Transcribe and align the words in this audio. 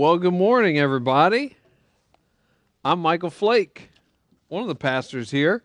Well, 0.00 0.16
good 0.16 0.32
morning, 0.32 0.78
everybody. 0.78 1.56
I'm 2.84 3.00
Michael 3.00 3.30
Flake, 3.30 3.90
one 4.46 4.62
of 4.62 4.68
the 4.68 4.76
pastors 4.76 5.32
here. 5.32 5.64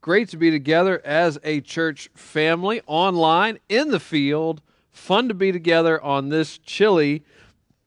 Great 0.00 0.28
to 0.30 0.36
be 0.36 0.50
together 0.50 1.00
as 1.04 1.38
a 1.44 1.60
church 1.60 2.10
family, 2.12 2.82
online, 2.88 3.60
in 3.68 3.90
the 3.90 4.00
field. 4.00 4.62
Fun 4.90 5.28
to 5.28 5.34
be 5.34 5.52
together 5.52 6.02
on 6.02 6.28
this 6.28 6.58
chilly 6.58 7.22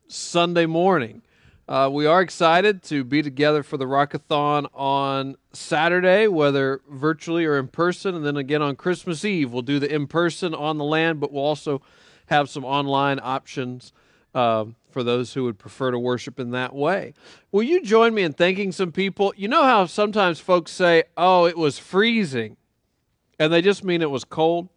Sunday 0.08 0.66
morning. 0.66 1.24
Uh, 1.68 1.90
we 1.92 2.06
are 2.06 2.22
excited 2.22 2.84
to 2.84 3.04
be 3.04 3.22
together 3.22 3.62
for 3.62 3.76
the 3.76 3.84
Rockathon 3.84 4.70
on 4.74 5.36
Saturday, 5.52 6.26
whether 6.26 6.80
virtually 6.90 7.44
or 7.44 7.58
in 7.58 7.68
person, 7.68 8.16
and 8.16 8.26
then 8.26 8.38
again 8.38 8.62
on 8.62 8.78
Christmas 8.78 9.26
Eve. 9.26 9.52
We'll 9.52 9.62
do 9.62 9.78
the 9.78 9.94
in 9.94 10.08
person 10.08 10.56
on 10.56 10.78
the 10.78 10.86
land, 10.86 11.20
but 11.20 11.34
we'll 11.34 11.44
also 11.44 11.82
have 12.28 12.50
some 12.50 12.64
online 12.64 13.20
options 13.22 13.92
uh, 14.34 14.66
for 14.92 15.04
those 15.04 15.34
who 15.34 15.44
would 15.44 15.58
prefer 15.58 15.92
to 15.92 16.00
worship 16.00 16.40
in 16.40 16.52
that 16.52 16.76
way. 16.76 17.14
Will 17.52 17.64
you 17.64 17.82
join 17.82 18.14
me 18.14 18.24
in 18.24 18.34
thanking 18.34 18.72
some 18.72 18.92
people? 18.92 19.34
You 19.36 19.48
know 19.48 19.64
how 19.64 19.86
sometimes 19.86 20.40
folks 20.40 20.72
say, 20.72 21.04
oh, 21.18 21.46
it 21.46 21.58
was 21.58 21.80
freezing, 21.80 22.58
and 23.40 23.52
they 23.52 23.62
just 23.62 23.84
mean 23.84 24.02
it 24.02 24.12
was 24.12 24.24
cold? 24.24 24.70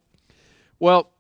Well, 0.79 1.11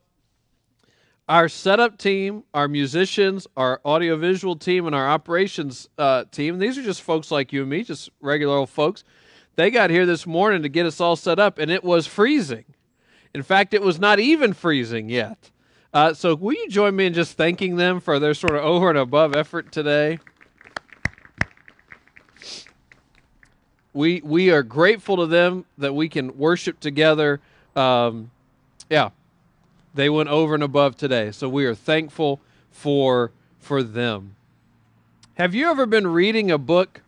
our 1.29 1.49
setup 1.49 1.97
team, 1.97 2.45
our 2.53 2.69
musicians, 2.69 3.47
our 3.57 3.81
audiovisual 3.85 4.57
team, 4.57 4.87
and 4.87 4.95
our 4.95 5.09
operations 5.09 5.89
uh, 5.97 6.25
team, 6.31 6.59
these 6.59 6.77
are 6.77 6.83
just 6.83 7.03
folks 7.03 7.31
like 7.31 7.53
you 7.53 7.63
and 7.63 7.71
me, 7.71 7.83
just 7.83 8.11
regular 8.21 8.57
old 8.57 8.71
folks. 8.71 9.05
They 9.57 9.71
got 9.71 9.91
here 9.91 10.05
this 10.05 10.27
morning 10.27 10.63
to 10.63 10.69
get 10.69 10.85
us 10.85 11.01
all 11.01 11.17
set 11.17 11.39
up, 11.39 11.59
and 11.59 11.71
it 11.71 11.83
was 11.85 12.07
freezing. 12.07 12.65
In 13.35 13.43
fact, 13.43 13.73
it 13.73 13.83
was 13.83 13.99
not 13.99 14.21
even 14.21 14.53
freezing 14.53 15.09
yet. 15.09 15.51
Uh, 15.95 16.13
so, 16.13 16.35
will 16.35 16.55
you 16.55 16.69
join 16.69 16.97
me 16.97 17.07
in 17.07 17.15
just 17.15 17.37
thanking 17.37 17.77
them 17.77 18.01
for 18.01 18.19
their 18.19 18.35
sort 18.35 18.57
of 18.57 18.65
over 18.65 18.89
and 18.89 18.99
above 18.99 19.37
effort 19.37 19.71
today? 19.71 20.19
We 23.93 24.21
we 24.25 24.51
are 24.51 24.65
grateful 24.65 25.19
to 25.19 25.27
them 25.27 25.67
that 25.79 25.95
we 25.95 26.09
can 26.09 26.37
worship 26.37 26.81
together. 26.81 27.41
Um, 27.77 28.33
yeah, 28.91 29.11
they 29.95 30.11
went 30.11 30.31
over 30.31 30.55
and 30.55 30.65
above 30.65 30.97
today. 30.97 31.31
So 31.31 31.49
we 31.49 31.65
are 31.65 31.77
thankful 31.77 32.41
for 32.73 33.31
for 33.61 33.85
them. 33.85 34.35
Have 35.35 35.55
you 35.55 35.71
ever 35.71 35.87
been 35.87 36.09
reading 36.09 36.51
a 36.51 36.59
book 36.59 37.03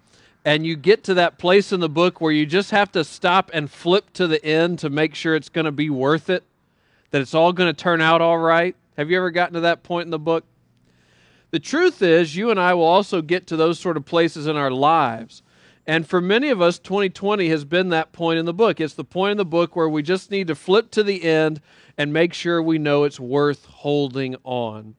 and 0.45 0.65
you 0.65 0.77
get 0.77 1.03
to 1.05 1.15
that 1.15 1.39
place 1.39 1.73
in 1.73 1.81
the 1.81 1.89
book 1.89 2.21
where 2.21 2.31
you 2.31 2.47
just 2.47 2.71
have 2.71 2.93
to 2.93 3.03
stop 3.03 3.51
and 3.53 3.69
flip 3.69 4.13
to 4.13 4.29
the 4.29 4.45
end 4.45 4.79
to 4.79 4.91
make 4.91 5.17
sure 5.17 5.35
it's 5.35 5.49
going 5.49 5.65
to 5.65 5.73
be 5.73 5.91
worth 5.91 6.31
it? 6.31 6.45
That 7.17 7.23
it's 7.23 7.33
all 7.33 7.55
going 7.55 7.75
to 7.75 7.83
turn 7.83 8.03
out 8.03 8.21
all 8.21 8.37
right? 8.37 8.77
Have 8.99 9.11
you 9.11 9.17
ever 9.17 9.31
gotten 9.31 9.55
to 9.55 9.61
that 9.61 9.83
point 9.83 10.05
in 10.05 10.11
the 10.11 10.19
book? 10.19 10.45
The 11.51 11.59
truth 11.59 12.03
is, 12.03 12.37
you 12.37 12.51
and 12.51 12.61
I 12.61 12.75
will 12.75 12.85
also 12.85 13.23
get 13.23 13.47
to 13.47 13.57
those 13.57 13.81
sort 13.81 13.97
of 13.97 14.05
places 14.05 14.47
in 14.47 14.55
our 14.55 14.71
lives. 14.71 15.43
And 15.87 16.07
for 16.07 16.21
many 16.21 16.51
of 16.51 16.61
us, 16.61 16.79
2020 16.79 17.49
has 17.49 17.65
been 17.65 17.89
that 17.89 18.13
point 18.13 18.39
in 18.39 18.45
the 18.45 18.53
book. 18.53 18.83
It's 18.83 18.93
the 18.93 19.03
point 19.03 19.31
in 19.31 19.37
the 19.39 19.47
book 19.47 19.75
where 19.75 19.89
we 19.89 20.03
just 20.03 20.31
need 20.31 20.47
to 20.49 20.55
flip 20.55 20.91
to 20.91 21.03
the 21.03 21.25
end 21.25 21.63
and 21.97 22.13
make 22.13 22.35
sure 22.35 22.63
we 22.63 22.77
know 22.77 23.05
it's 23.05 23.19
worth 23.19 23.65
holding 23.65 24.37
on. 24.45 24.95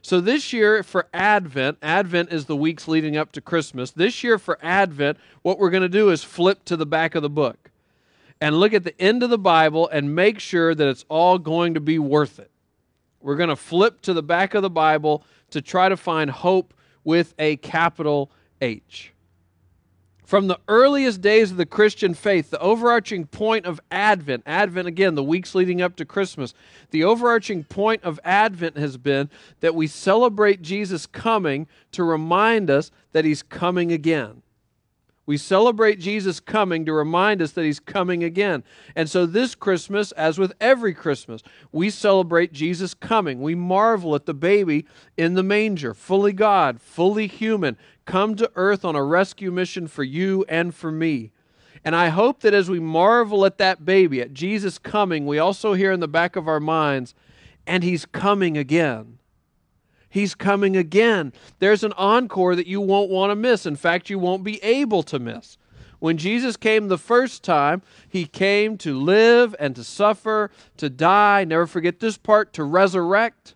So, 0.00 0.20
this 0.20 0.52
year 0.52 0.84
for 0.84 1.08
Advent, 1.12 1.78
Advent 1.82 2.32
is 2.32 2.44
the 2.44 2.54
weeks 2.54 2.86
leading 2.86 3.16
up 3.16 3.32
to 3.32 3.40
Christmas. 3.40 3.90
This 3.90 4.22
year 4.22 4.38
for 4.38 4.60
Advent, 4.62 5.18
what 5.42 5.58
we're 5.58 5.70
going 5.70 5.82
to 5.82 5.88
do 5.88 6.10
is 6.10 6.22
flip 6.22 6.64
to 6.66 6.76
the 6.76 6.86
back 6.86 7.16
of 7.16 7.22
the 7.22 7.28
book 7.28 7.72
and 8.40 8.58
look 8.58 8.72
at 8.72 8.84
the 8.84 9.00
end 9.00 9.22
of 9.22 9.30
the 9.30 9.38
Bible 9.38 9.88
and 9.88 10.14
make 10.14 10.38
sure 10.38 10.74
that 10.74 10.88
it's 10.88 11.04
all 11.08 11.38
going 11.38 11.74
to 11.74 11.80
be 11.80 11.98
worth 11.98 12.38
it. 12.38 12.50
We're 13.20 13.36
going 13.36 13.48
to 13.48 13.56
flip 13.56 14.00
to 14.02 14.12
the 14.12 14.22
back 14.22 14.54
of 14.54 14.62
the 14.62 14.70
Bible 14.70 15.24
to 15.50 15.60
try 15.60 15.88
to 15.88 15.96
find 15.96 16.30
hope 16.30 16.74
with 17.04 17.34
a 17.38 17.56
capital 17.56 18.30
H. 18.60 19.12
From 20.24 20.46
the 20.46 20.60
earliest 20.68 21.22
days 21.22 21.50
of 21.50 21.56
the 21.56 21.64
Christian 21.64 22.12
faith, 22.12 22.50
the 22.50 22.60
overarching 22.60 23.24
point 23.24 23.64
of 23.64 23.80
Advent, 23.90 24.42
Advent 24.44 24.86
again, 24.86 25.14
the 25.14 25.24
weeks 25.24 25.54
leading 25.54 25.80
up 25.80 25.96
to 25.96 26.04
Christmas, 26.04 26.52
the 26.90 27.02
overarching 27.02 27.64
point 27.64 28.04
of 28.04 28.20
Advent 28.24 28.76
has 28.76 28.98
been 28.98 29.30
that 29.60 29.74
we 29.74 29.86
celebrate 29.86 30.60
Jesus 30.60 31.06
coming 31.06 31.66
to 31.92 32.04
remind 32.04 32.68
us 32.68 32.90
that 33.12 33.24
he's 33.24 33.42
coming 33.42 33.90
again. 33.90 34.42
We 35.28 35.36
celebrate 35.36 36.00
Jesus 36.00 36.40
coming 36.40 36.86
to 36.86 36.92
remind 36.94 37.42
us 37.42 37.52
that 37.52 37.66
he's 37.66 37.80
coming 37.80 38.24
again. 38.24 38.64
And 38.96 39.10
so, 39.10 39.26
this 39.26 39.54
Christmas, 39.54 40.10
as 40.12 40.38
with 40.38 40.54
every 40.58 40.94
Christmas, 40.94 41.42
we 41.70 41.90
celebrate 41.90 42.50
Jesus 42.50 42.94
coming. 42.94 43.42
We 43.42 43.54
marvel 43.54 44.14
at 44.14 44.24
the 44.24 44.32
baby 44.32 44.86
in 45.18 45.34
the 45.34 45.42
manger, 45.42 45.92
fully 45.92 46.32
God, 46.32 46.80
fully 46.80 47.26
human, 47.26 47.76
come 48.06 48.36
to 48.36 48.50
earth 48.54 48.86
on 48.86 48.96
a 48.96 49.04
rescue 49.04 49.50
mission 49.50 49.86
for 49.86 50.02
you 50.02 50.46
and 50.48 50.74
for 50.74 50.90
me. 50.90 51.30
And 51.84 51.94
I 51.94 52.08
hope 52.08 52.40
that 52.40 52.54
as 52.54 52.70
we 52.70 52.80
marvel 52.80 53.44
at 53.44 53.58
that 53.58 53.84
baby, 53.84 54.22
at 54.22 54.32
Jesus 54.32 54.78
coming, 54.78 55.26
we 55.26 55.38
also 55.38 55.74
hear 55.74 55.92
in 55.92 56.00
the 56.00 56.08
back 56.08 56.36
of 56.36 56.48
our 56.48 56.58
minds, 56.58 57.14
and 57.66 57.84
he's 57.84 58.06
coming 58.06 58.56
again. 58.56 59.17
He's 60.08 60.34
coming 60.34 60.76
again. 60.76 61.32
There's 61.58 61.84
an 61.84 61.92
encore 61.92 62.56
that 62.56 62.66
you 62.66 62.80
won't 62.80 63.10
want 63.10 63.30
to 63.30 63.36
miss. 63.36 63.66
In 63.66 63.76
fact, 63.76 64.08
you 64.08 64.18
won't 64.18 64.44
be 64.44 64.62
able 64.62 65.02
to 65.04 65.18
miss. 65.18 65.58
When 65.98 66.16
Jesus 66.16 66.56
came 66.56 66.88
the 66.88 66.98
first 66.98 67.42
time, 67.42 67.82
he 68.08 68.24
came 68.24 68.78
to 68.78 68.98
live 68.98 69.54
and 69.58 69.74
to 69.76 69.82
suffer, 69.82 70.50
to 70.76 70.88
die. 70.88 71.44
Never 71.44 71.66
forget 71.66 71.98
this 72.00 72.16
part 72.16 72.52
to 72.54 72.64
resurrect. 72.64 73.54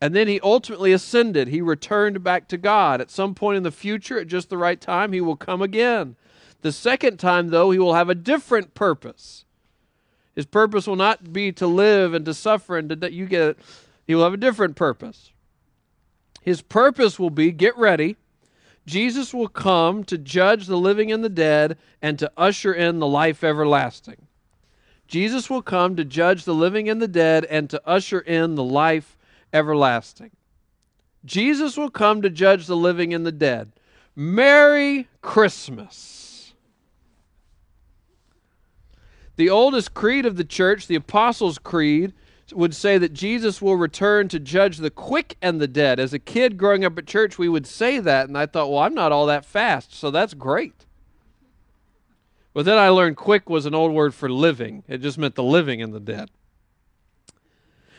And 0.00 0.14
then 0.14 0.28
he 0.28 0.38
ultimately 0.40 0.92
ascended. 0.92 1.48
He 1.48 1.62
returned 1.62 2.22
back 2.22 2.48
to 2.48 2.58
God. 2.58 3.00
At 3.00 3.10
some 3.10 3.34
point 3.34 3.56
in 3.56 3.62
the 3.62 3.70
future, 3.70 4.20
at 4.20 4.26
just 4.26 4.50
the 4.50 4.58
right 4.58 4.80
time, 4.80 5.12
he 5.12 5.22
will 5.22 5.36
come 5.36 5.62
again. 5.62 6.16
The 6.60 6.72
second 6.72 7.18
time, 7.18 7.48
though, 7.48 7.70
he 7.70 7.78
will 7.78 7.94
have 7.94 8.10
a 8.10 8.14
different 8.14 8.74
purpose. 8.74 9.46
His 10.34 10.44
purpose 10.44 10.86
will 10.86 10.96
not 10.96 11.32
be 11.32 11.50
to 11.52 11.66
live 11.66 12.12
and 12.12 12.26
to 12.26 12.34
suffer 12.34 12.76
and 12.76 12.88
to 12.90 13.12
you 13.12 13.24
get 13.24 13.40
it. 13.40 13.58
He 14.06 14.14
will 14.14 14.24
have 14.24 14.34
a 14.34 14.38
different 14.38 14.76
purpose. 14.76 15.32
His 16.46 16.62
purpose 16.62 17.18
will 17.18 17.30
be 17.30 17.50
get 17.50 17.76
ready. 17.76 18.14
Jesus 18.86 19.34
will 19.34 19.48
come 19.48 20.04
to 20.04 20.16
judge 20.16 20.68
the 20.68 20.78
living 20.78 21.10
and 21.10 21.24
the 21.24 21.28
dead 21.28 21.76
and 22.00 22.20
to 22.20 22.30
usher 22.36 22.72
in 22.72 23.00
the 23.00 23.06
life 23.06 23.42
everlasting. 23.42 24.28
Jesus 25.08 25.50
will 25.50 25.60
come 25.60 25.96
to 25.96 26.04
judge 26.04 26.44
the 26.44 26.54
living 26.54 26.88
and 26.88 27.02
the 27.02 27.08
dead 27.08 27.44
and 27.46 27.68
to 27.70 27.82
usher 27.84 28.20
in 28.20 28.54
the 28.54 28.62
life 28.62 29.18
everlasting. 29.52 30.30
Jesus 31.24 31.76
will 31.76 31.90
come 31.90 32.22
to 32.22 32.30
judge 32.30 32.68
the 32.68 32.76
living 32.76 33.12
and 33.12 33.26
the 33.26 33.32
dead. 33.32 33.72
Merry 34.14 35.08
Christmas. 35.22 36.54
The 39.34 39.50
oldest 39.50 39.94
creed 39.94 40.24
of 40.24 40.36
the 40.36 40.44
church, 40.44 40.86
the 40.86 40.94
Apostles' 40.94 41.58
Creed, 41.58 42.12
would 42.52 42.74
say 42.74 42.98
that 42.98 43.12
Jesus 43.12 43.60
will 43.60 43.76
return 43.76 44.28
to 44.28 44.38
judge 44.38 44.78
the 44.78 44.90
quick 44.90 45.36
and 45.42 45.60
the 45.60 45.66
dead. 45.66 45.98
As 45.98 46.12
a 46.12 46.18
kid 46.18 46.56
growing 46.56 46.84
up 46.84 46.96
at 46.98 47.06
church, 47.06 47.38
we 47.38 47.48
would 47.48 47.66
say 47.66 47.98
that, 47.98 48.28
and 48.28 48.38
I 48.38 48.46
thought, 48.46 48.70
well, 48.70 48.80
I'm 48.80 48.94
not 48.94 49.12
all 49.12 49.26
that 49.26 49.44
fast, 49.44 49.94
so 49.94 50.10
that's 50.10 50.34
great. 50.34 50.86
But 52.54 52.64
then 52.64 52.78
I 52.78 52.88
learned 52.88 53.16
quick 53.16 53.50
was 53.50 53.66
an 53.66 53.74
old 53.74 53.92
word 53.92 54.14
for 54.14 54.30
living, 54.30 54.84
it 54.88 54.98
just 54.98 55.18
meant 55.18 55.34
the 55.34 55.42
living 55.42 55.82
and 55.82 55.92
the 55.92 56.00
dead. 56.00 56.30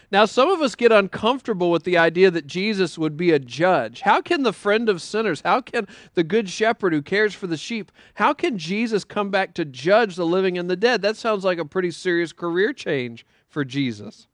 Now, 0.09 0.23
some 0.23 0.49
of 0.49 0.61
us 0.61 0.75
get 0.75 0.93
uncomfortable 0.93 1.69
with 1.69 1.83
the 1.83 1.97
idea 1.97 2.31
that 2.31 2.47
Jesus 2.47 2.97
would 2.97 3.17
be 3.17 3.31
a 3.31 3.39
judge. 3.39 4.01
How 4.01 4.21
can 4.21 4.43
the 4.43 4.53
friend 4.53 4.87
of 4.87 5.01
sinners, 5.01 5.41
how 5.43 5.59
can 5.59 5.85
the 6.13 6.23
good 6.23 6.49
shepherd 6.49 6.93
who 6.93 7.01
cares 7.01 7.35
for 7.35 7.45
the 7.45 7.57
sheep, 7.57 7.91
how 8.13 8.33
can 8.33 8.57
Jesus 8.57 9.03
come 9.03 9.29
back 9.29 9.53
to 9.55 9.65
judge 9.65 10.15
the 10.15 10.25
living 10.25 10.57
and 10.57 10.69
the 10.69 10.77
dead? 10.77 11.01
That 11.01 11.17
sounds 11.17 11.43
like 11.43 11.57
a 11.57 11.65
pretty 11.65 11.91
serious 11.91 12.31
career 12.31 12.71
change 12.71 13.25
for 13.49 13.65
Jesus. 13.65 14.27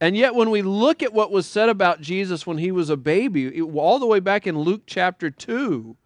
And 0.00 0.16
yet, 0.16 0.34
when 0.34 0.50
we 0.50 0.60
look 0.60 1.02
at 1.02 1.14
what 1.14 1.30
was 1.30 1.46
said 1.46 1.68
about 1.68 2.02
Jesus 2.02 2.46
when 2.46 2.58
he 2.58 2.70
was 2.70 2.90
a 2.90 2.96
baby, 2.96 3.60
all 3.62 3.98
the 3.98 4.06
way 4.06 4.20
back 4.20 4.46
in 4.46 4.58
Luke 4.58 4.82
chapter 4.86 5.30
2, 5.30 5.96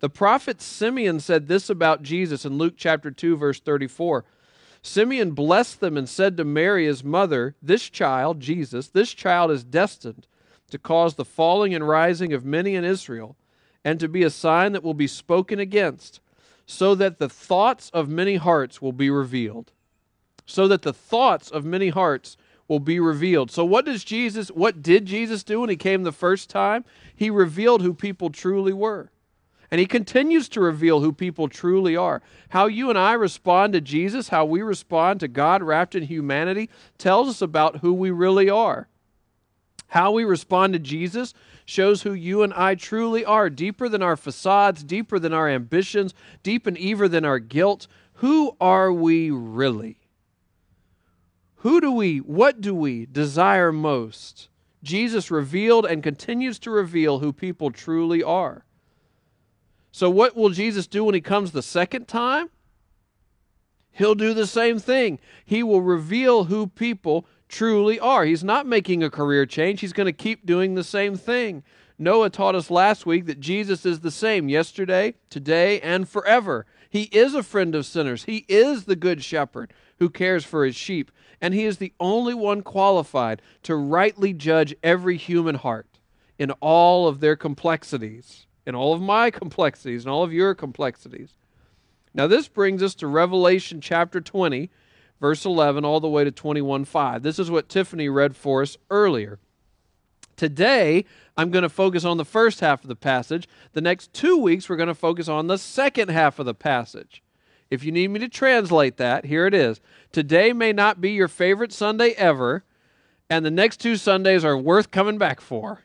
the 0.00 0.10
prophet 0.10 0.60
Simeon 0.60 1.20
said 1.20 1.46
this 1.46 1.70
about 1.70 2.02
Jesus 2.02 2.44
in 2.44 2.58
Luke 2.58 2.74
chapter 2.76 3.10
2, 3.10 3.36
verse 3.36 3.60
34. 3.60 4.24
Simeon 4.82 5.32
blessed 5.32 5.80
them 5.80 5.96
and 5.96 6.08
said 6.08 6.36
to 6.36 6.44
Mary, 6.44 6.86
his 6.86 7.04
mother, 7.04 7.54
This 7.62 7.88
child, 7.88 8.40
Jesus, 8.40 8.88
this 8.88 9.12
child 9.12 9.50
is 9.50 9.62
destined 9.62 10.26
to 10.70 10.78
cause 10.78 11.14
the 11.14 11.24
falling 11.24 11.74
and 11.74 11.86
rising 11.86 12.32
of 12.32 12.44
many 12.44 12.74
in 12.74 12.84
Israel, 12.84 13.36
and 13.84 14.00
to 14.00 14.08
be 14.08 14.22
a 14.22 14.30
sign 14.30 14.72
that 14.72 14.82
will 14.82 14.94
be 14.94 15.06
spoken 15.06 15.58
against, 15.58 16.20
so 16.66 16.94
that 16.94 17.18
the 17.18 17.28
thoughts 17.28 17.90
of 17.90 18.08
many 18.08 18.36
hearts 18.36 18.80
will 18.80 18.92
be 18.92 19.10
revealed. 19.10 19.72
So 20.46 20.66
that 20.68 20.82
the 20.82 20.92
thoughts 20.92 21.50
of 21.50 21.64
many 21.64 21.90
hearts 21.90 22.36
will 22.70 22.78
be 22.78 23.00
revealed. 23.00 23.50
So 23.50 23.64
what 23.64 23.84
does 23.84 24.04
Jesus 24.04 24.48
what 24.48 24.80
did 24.80 25.04
Jesus 25.04 25.42
do 25.42 25.60
when 25.60 25.70
he 25.70 25.76
came 25.76 26.04
the 26.04 26.12
first 26.12 26.48
time? 26.48 26.84
He 27.16 27.28
revealed 27.28 27.82
who 27.82 27.92
people 27.92 28.30
truly 28.30 28.72
were. 28.72 29.10
And 29.72 29.80
he 29.80 29.86
continues 29.86 30.48
to 30.50 30.60
reveal 30.60 31.00
who 31.00 31.12
people 31.12 31.48
truly 31.48 31.96
are. 31.96 32.22
How 32.50 32.66
you 32.66 32.88
and 32.88 32.98
I 32.98 33.14
respond 33.14 33.72
to 33.72 33.80
Jesus, 33.80 34.28
how 34.28 34.44
we 34.44 34.62
respond 34.62 35.18
to 35.18 35.28
God 35.28 35.64
wrapped 35.64 35.96
in 35.96 36.04
humanity 36.04 36.70
tells 36.96 37.28
us 37.28 37.42
about 37.42 37.78
who 37.78 37.92
we 37.92 38.12
really 38.12 38.48
are. 38.48 38.88
How 39.88 40.12
we 40.12 40.22
respond 40.22 40.72
to 40.72 40.78
Jesus 40.78 41.34
shows 41.64 42.02
who 42.02 42.12
you 42.12 42.44
and 42.44 42.54
I 42.54 42.76
truly 42.76 43.24
are, 43.24 43.50
deeper 43.50 43.88
than 43.88 44.02
our 44.02 44.16
facades, 44.16 44.84
deeper 44.84 45.18
than 45.18 45.32
our 45.32 45.48
ambitions, 45.48 46.14
deep 46.44 46.68
and 46.68 46.76
than 46.76 47.24
our 47.24 47.40
guilt. 47.40 47.88
Who 48.14 48.56
are 48.60 48.92
we 48.92 49.32
really? 49.32 49.99
Who 51.60 51.80
do 51.80 51.92
we, 51.92 52.18
what 52.18 52.62
do 52.62 52.74
we 52.74 53.06
desire 53.06 53.70
most? 53.70 54.48
Jesus 54.82 55.30
revealed 55.30 55.84
and 55.84 56.02
continues 56.02 56.58
to 56.60 56.70
reveal 56.70 57.18
who 57.18 57.34
people 57.34 57.70
truly 57.70 58.22
are. 58.22 58.64
So, 59.92 60.08
what 60.08 60.34
will 60.34 60.50
Jesus 60.50 60.86
do 60.86 61.04
when 61.04 61.14
he 61.14 61.20
comes 61.20 61.52
the 61.52 61.62
second 61.62 62.08
time? 62.08 62.48
He'll 63.92 64.14
do 64.14 64.32
the 64.32 64.46
same 64.46 64.78
thing. 64.78 65.18
He 65.44 65.62
will 65.62 65.82
reveal 65.82 66.44
who 66.44 66.66
people 66.66 67.26
truly 67.46 68.00
are. 68.00 68.24
He's 68.24 68.44
not 68.44 68.66
making 68.66 69.02
a 69.02 69.10
career 69.10 69.44
change, 69.44 69.80
he's 69.80 69.92
going 69.92 70.06
to 70.06 70.12
keep 70.12 70.46
doing 70.46 70.74
the 70.74 70.84
same 70.84 71.14
thing. 71.16 71.62
Noah 71.98 72.30
taught 72.30 72.54
us 72.54 72.70
last 72.70 73.04
week 73.04 73.26
that 73.26 73.40
Jesus 73.40 73.84
is 73.84 74.00
the 74.00 74.10
same 74.10 74.48
yesterday, 74.48 75.12
today, 75.28 75.78
and 75.82 76.08
forever. 76.08 76.64
He 76.88 77.02
is 77.12 77.34
a 77.34 77.42
friend 77.42 77.74
of 77.74 77.84
sinners. 77.84 78.24
He 78.24 78.46
is 78.48 78.84
the 78.84 78.96
good 78.96 79.22
shepherd 79.22 79.74
who 80.00 80.10
cares 80.10 80.44
for 80.44 80.64
his 80.64 80.74
sheep. 80.74 81.12
And 81.40 81.54
he 81.54 81.64
is 81.64 81.78
the 81.78 81.92
only 82.00 82.34
one 82.34 82.62
qualified 82.62 83.40
to 83.62 83.76
rightly 83.76 84.32
judge 84.32 84.74
every 84.82 85.16
human 85.16 85.54
heart 85.54 85.86
in 86.38 86.50
all 86.52 87.06
of 87.06 87.20
their 87.20 87.36
complexities, 87.36 88.46
in 88.66 88.74
all 88.74 88.92
of 88.92 89.00
my 89.00 89.30
complexities, 89.30 90.04
and 90.04 90.10
all 90.10 90.24
of 90.24 90.32
your 90.32 90.54
complexities. 90.54 91.36
Now, 92.12 92.26
this 92.26 92.48
brings 92.48 92.82
us 92.82 92.94
to 92.96 93.06
Revelation 93.06 93.80
chapter 93.80 94.20
20, 94.20 94.70
verse 95.20 95.44
11, 95.44 95.84
all 95.84 96.00
the 96.00 96.08
way 96.08 96.24
to 96.24 96.32
21 96.32 96.84
5. 96.84 97.22
This 97.22 97.38
is 97.38 97.50
what 97.50 97.68
Tiffany 97.68 98.08
read 98.08 98.34
for 98.34 98.62
us 98.62 98.76
earlier. 98.90 99.38
Today, 100.36 101.04
I'm 101.36 101.50
going 101.50 101.62
to 101.62 101.68
focus 101.68 102.04
on 102.04 102.16
the 102.16 102.24
first 102.24 102.60
half 102.60 102.82
of 102.82 102.88
the 102.88 102.96
passage. 102.96 103.46
The 103.74 103.82
next 103.82 104.12
two 104.14 104.38
weeks, 104.38 104.68
we're 104.68 104.76
going 104.76 104.88
to 104.88 104.94
focus 104.94 105.28
on 105.28 105.46
the 105.46 105.58
second 105.58 106.08
half 106.08 106.38
of 106.38 106.46
the 106.46 106.54
passage. 106.54 107.22
If 107.70 107.84
you 107.84 107.92
need 107.92 108.08
me 108.08 108.18
to 108.20 108.28
translate 108.28 108.96
that, 108.96 109.26
here 109.26 109.46
it 109.46 109.54
is. 109.54 109.80
Today 110.12 110.52
may 110.52 110.72
not 110.72 111.00
be 111.00 111.12
your 111.12 111.28
favorite 111.28 111.72
Sunday 111.72 112.10
ever, 112.10 112.64
and 113.28 113.44
the 113.44 113.50
next 113.50 113.78
two 113.78 113.96
Sundays 113.96 114.44
are 114.44 114.58
worth 114.58 114.90
coming 114.90 115.18
back 115.18 115.40
for. 115.40 115.82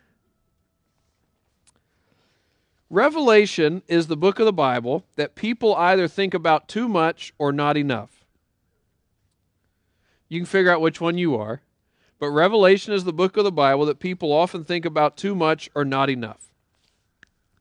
Revelation 2.90 3.84
is 3.88 4.08
the 4.08 4.18
book 4.18 4.40
of 4.40 4.46
the 4.46 4.54
Bible 4.54 5.06
that 5.16 5.36
people 5.36 5.76
either 5.76 6.08
think 6.08 6.34
about 6.34 6.68
too 6.68 6.88
much 6.88 7.34
or 7.38 7.52
not 7.52 7.78
enough. 7.78 8.26
You 10.28 10.40
can 10.40 10.46
figure 10.46 10.72
out 10.72 10.82
which 10.82 11.00
one 11.00 11.18
you 11.18 11.36
are. 11.36 11.62
But 12.20 12.30
Revelation 12.30 12.94
is 12.94 13.04
the 13.04 13.14
book 13.14 13.38
of 13.38 13.44
the 13.44 13.52
Bible 13.52 13.86
that 13.86 14.00
people 14.00 14.32
often 14.32 14.64
think 14.64 14.86
about 14.86 15.18
too 15.18 15.36
much 15.36 15.70
or 15.76 15.84
not 15.84 16.10
enough. 16.10 16.54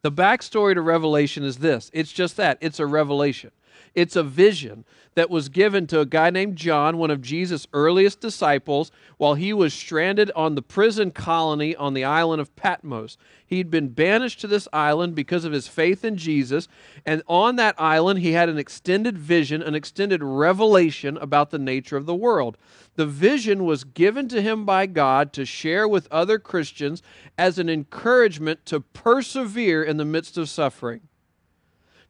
The 0.03 0.13
backstory 0.13 0.75
to 0.75 0.81
Revelation 0.81 1.45
is 1.45 1.59
this 1.59 1.91
it's 1.93 2.13
just 2.13 2.37
that 2.37 2.59
it's 2.61 2.79
a 2.79 2.87
revelation. 2.87 3.51
It's 3.95 4.17
a 4.17 4.23
vision 4.23 4.85
that 5.15 5.31
was 5.31 5.49
given 5.49 5.87
to 5.87 6.01
a 6.01 6.07
guy 6.07 6.31
named 6.31 6.57
John, 6.57 6.99
one 6.99 7.11
of 7.11 7.23
Jesus' 7.23 7.67
earliest 7.73 8.21
disciples, 8.21 8.91
while 9.17 9.35
he 9.35 9.53
was 9.53 9.73
stranded 9.73 10.31
on 10.35 10.55
the 10.55 10.63
prison 10.63 11.11
colony 11.11 11.75
on 11.77 11.95
the 11.95 12.05
island 12.05 12.41
of 12.41 12.55
Patmos. 12.57 13.17
He'd 13.47 13.71
been 13.71 13.89
banished 13.89 14.41
to 14.41 14.47
this 14.47 14.67
island 14.73 15.15
because 15.15 15.45
of 15.45 15.53
his 15.53 15.69
faith 15.69 16.05
in 16.05 16.17
Jesus, 16.17 16.69
and 17.07 17.23
on 17.29 17.57
that 17.57 17.75
island, 17.79 18.21
he 18.21 18.33
had 18.33 18.49
an 18.49 18.59
extended 18.59 19.17
vision, 19.17 19.63
an 19.63 19.75
extended 19.75 20.23
revelation 20.23 21.17
about 21.19 21.51
the 21.51 21.59
nature 21.59 21.97
of 21.97 22.07
the 22.07 22.15
world. 22.15 22.59
The 22.97 23.07
vision 23.07 23.65
was 23.65 23.85
given 23.85 24.29
to 24.29 24.43
him 24.43 24.65
by 24.65 24.87
God 24.87 25.33
to 25.35 25.45
share 25.45 25.87
with 25.87 26.09
other 26.11 26.39
Christians 26.39 27.03
as 27.39 27.59
an 27.59 27.69
encouragement 27.69 28.67
to 28.67 28.81
persevere 28.81 29.83
in 29.83 29.97
the 29.97 30.05
midst 30.05 30.37
of 30.37 30.49
suffering 30.49 31.03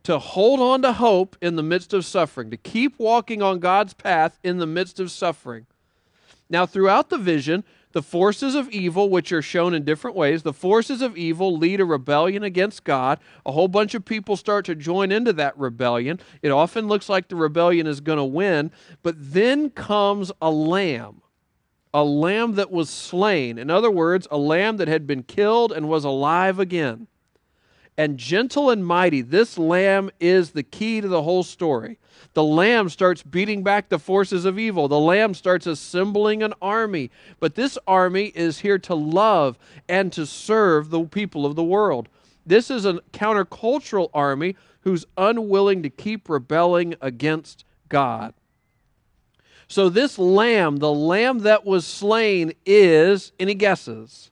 to 0.05 0.19
hold 0.19 0.61
on 0.61 0.83
to 0.83 0.93
hope 0.93 1.37
in 1.41 1.57
the 1.57 1.63
midst 1.63 1.93
of 1.93 2.05
suffering, 2.05 2.51
to 2.51 2.57
keep 2.57 2.99
walking 2.99 3.43
on 3.43 3.59
God's 3.59 3.95
path 3.95 4.39
in 4.45 4.59
the 4.59 4.67
midst 4.67 5.01
of 5.01 5.11
suffering. 5.11 5.67
Now, 6.49 6.67
throughout 6.67 7.09
the 7.09 7.19
vision, 7.19 7.65
the 7.93 8.03
forces 8.03 8.55
of 8.55 8.69
evil, 8.71 9.09
which 9.09 9.33
are 9.33 9.41
shown 9.41 9.73
in 9.73 9.85
different 9.85 10.17
ways, 10.17 10.43
the 10.43 10.53
forces 10.53 11.01
of 11.01 11.17
evil 11.17 11.57
lead 11.57 11.81
a 11.81 11.85
rebellion 11.85 12.43
against 12.43 12.85
God. 12.85 13.19
A 13.47 13.53
whole 13.53 13.69
bunch 13.69 13.95
of 13.95 14.05
people 14.05 14.37
start 14.37 14.67
to 14.67 14.75
join 14.75 15.11
into 15.11 15.33
that 15.35 15.57
rebellion. 15.57 16.21
It 16.43 16.51
often 16.51 16.87
looks 16.87 17.09
like 17.09 17.29
the 17.29 17.37
rebellion 17.37 17.87
is 17.87 18.01
going 18.01 18.19
to 18.19 18.25
win, 18.25 18.73
but 19.03 19.15
then 19.17 19.71
comes 19.71 20.33
a 20.43 20.51
lamb, 20.51 21.23
a 21.95 22.05
lamb 22.05 22.57
that 22.57 22.71
was 22.71 22.91
slain. 22.91 23.59
In 23.59 23.71
other 23.71 23.93
words, 23.93 24.27
a 24.31 24.39
lamb 24.39 24.77
that 24.79 24.89
had 24.89 25.07
been 25.07 25.23
killed 25.23 25.73
and 25.73 25.89
was 25.89 26.05
alive 26.05 26.59
again 26.59 27.07
and 27.97 28.19
gentle 28.19 28.71
and 28.71 28.85
mighty. 28.85 29.21
This 29.21 29.57
lamb 29.57 30.11
is 30.21 30.51
the 30.51 30.63
key 30.63 31.01
to 31.01 31.09
the 31.09 31.23
whole 31.23 31.43
story. 31.43 31.99
The 32.33 32.43
lamb 32.43 32.89
starts 32.89 33.23
beating 33.23 33.63
back 33.63 33.89
the 33.89 33.99
forces 33.99 34.45
of 34.45 34.59
evil. 34.59 34.89
The 34.89 34.99
lamb 34.99 35.35
starts 35.35 35.67
assembling 35.67 36.43
an 36.43 36.55
army. 36.61 37.11
But 37.39 37.55
this 37.55 37.79
army 37.87 38.33
is 38.35 38.61
here 38.61 38.79
to 38.81 38.95
love 38.95 39.59
and 39.89 40.13
to 40.13 40.27
serve 40.27 40.91
the 40.91 41.05
people 41.05 41.47
of 41.47 41.55
the 41.55 41.65
world. 41.65 42.09
This 42.45 42.71
is 42.71 42.85
a 42.85 43.01
countercultural 43.13 44.11
army 44.13 44.57
who's 44.81 45.07
unwilling 45.17 45.83
to 45.83 45.91
keep 45.91 46.29
rebelling 46.29 46.95
against 47.01 47.65
God. 47.89 48.35
So, 49.67 49.89
this 49.89 50.19
lamb, 50.19 50.77
the 50.77 50.93
lamb 50.93 51.41
that 51.41 51.65
was 51.65 51.87
slain, 51.87 52.53
is, 52.67 53.33
any 53.41 53.55
guesses? 53.55 54.31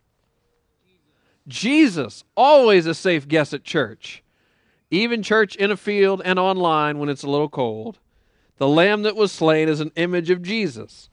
Jesus, 1.48 2.24
always 2.36 2.86
a 2.86 2.94
safe 2.94 3.26
guess 3.26 3.52
at 3.52 3.64
church. 3.64 4.22
Even 4.90 5.22
church 5.22 5.56
in 5.56 5.70
a 5.70 5.76
field 5.76 6.22
and 6.24 6.38
online 6.38 6.98
when 6.98 7.08
it's 7.08 7.22
a 7.22 7.30
little 7.30 7.48
cold. 7.48 7.98
The 8.58 8.68
lamb 8.68 9.02
that 9.02 9.16
was 9.16 9.32
slain 9.32 9.68
is 9.68 9.80
an 9.80 9.92
image 9.96 10.30
of 10.30 10.42
Jesus. 10.42 11.08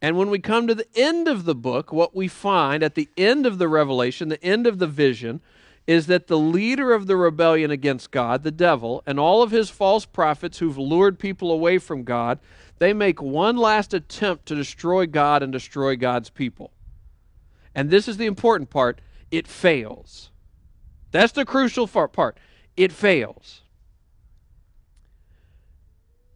And 0.00 0.16
when 0.16 0.30
we 0.30 0.38
come 0.38 0.66
to 0.66 0.74
the 0.74 0.88
end 0.94 1.28
of 1.28 1.44
the 1.44 1.54
book, 1.54 1.92
what 1.92 2.14
we 2.14 2.28
find 2.28 2.82
at 2.82 2.94
the 2.94 3.08
end 3.16 3.46
of 3.46 3.58
the 3.58 3.68
revelation, 3.68 4.28
the 4.28 4.42
end 4.42 4.66
of 4.66 4.78
the 4.78 4.86
vision, 4.86 5.40
is 5.86 6.06
that 6.06 6.26
the 6.26 6.38
leader 6.38 6.92
of 6.92 7.06
the 7.06 7.16
rebellion 7.16 7.70
against 7.70 8.10
God, 8.10 8.42
the 8.42 8.50
devil, 8.50 9.02
and 9.06 9.18
all 9.18 9.42
of 9.42 9.50
his 9.50 9.70
false 9.70 10.04
prophets 10.04 10.58
who've 10.58 10.78
lured 10.78 11.18
people 11.18 11.50
away 11.50 11.78
from 11.78 12.04
God, 12.04 12.38
they 12.78 12.92
make 12.92 13.20
one 13.20 13.56
last 13.56 13.94
attempt 13.94 14.46
to 14.46 14.54
destroy 14.54 15.06
God 15.06 15.42
and 15.42 15.52
destroy 15.52 15.96
God's 15.96 16.30
people. 16.30 16.72
And 17.74 17.90
this 17.90 18.06
is 18.06 18.16
the 18.16 18.26
important 18.26 18.70
part 18.70 19.00
it 19.30 19.46
fails. 19.46 20.30
That's 21.10 21.32
the 21.32 21.44
crucial 21.44 21.86
part. 21.86 22.38
It 22.76 22.92
fails. 22.92 23.62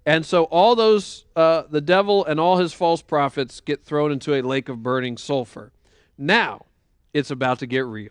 And 0.05 0.27
so 0.27 0.45
all 0.45 0.75
those, 0.75 1.25
uh, 1.37 1.63
the 1.71 1.81
devil 1.81 2.25
and 2.25 2.41
all 2.41 2.57
his 2.57 2.73
false 2.73 3.03
prophets 3.03 3.61
get 3.61 3.85
thrown 3.85 4.11
into 4.11 4.35
a 4.35 4.43
lake 4.43 4.69
of 4.69 4.83
burning 4.83 5.17
sulfur. 5.17 5.73
Now, 6.19 6.67
it's 7.15 7.31
about 7.31 7.61
to 7.61 7.67
get 7.67 7.87
real. 7.87 8.11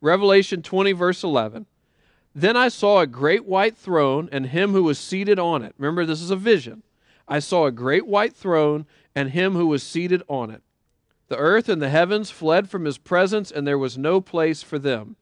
Revelation 0.00 0.62
20, 0.62 0.92
verse 0.92 1.22
11. 1.22 1.66
Then 2.34 2.56
I 2.56 2.68
saw 2.68 3.00
a 3.00 3.06
great 3.06 3.44
white 3.44 3.76
throne 3.76 4.28
and 4.30 4.46
him 4.46 4.72
who 4.72 4.84
was 4.84 4.98
seated 4.98 5.38
on 5.38 5.62
it. 5.62 5.74
Remember, 5.76 6.06
this 6.06 6.22
is 6.22 6.30
a 6.30 6.36
vision. 6.36 6.82
I 7.26 7.40
saw 7.40 7.66
a 7.66 7.72
great 7.72 8.06
white 8.06 8.34
throne 8.34 8.86
and 9.14 9.30
him 9.30 9.54
who 9.54 9.66
was 9.66 9.82
seated 9.82 10.22
on 10.28 10.50
it. 10.50 10.62
The 11.28 11.36
earth 11.36 11.68
and 11.68 11.80
the 11.80 11.90
heavens 11.90 12.30
fled 12.30 12.70
from 12.70 12.84
his 12.84 12.98
presence, 12.98 13.50
and 13.50 13.66
there 13.66 13.78
was 13.78 13.98
no 13.98 14.20
place 14.20 14.62
for 14.62 14.78
them. 14.78 15.16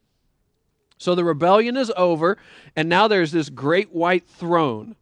So 0.98 1.14
the 1.14 1.25
rebellion 1.25 1.76
is 1.76 1.92
over, 1.96 2.38
and 2.75 2.88
now 2.88 3.08
there's 3.08 3.32
this 3.32 3.50
great 3.50 3.92
white 3.92 4.26
throne. 4.26 4.96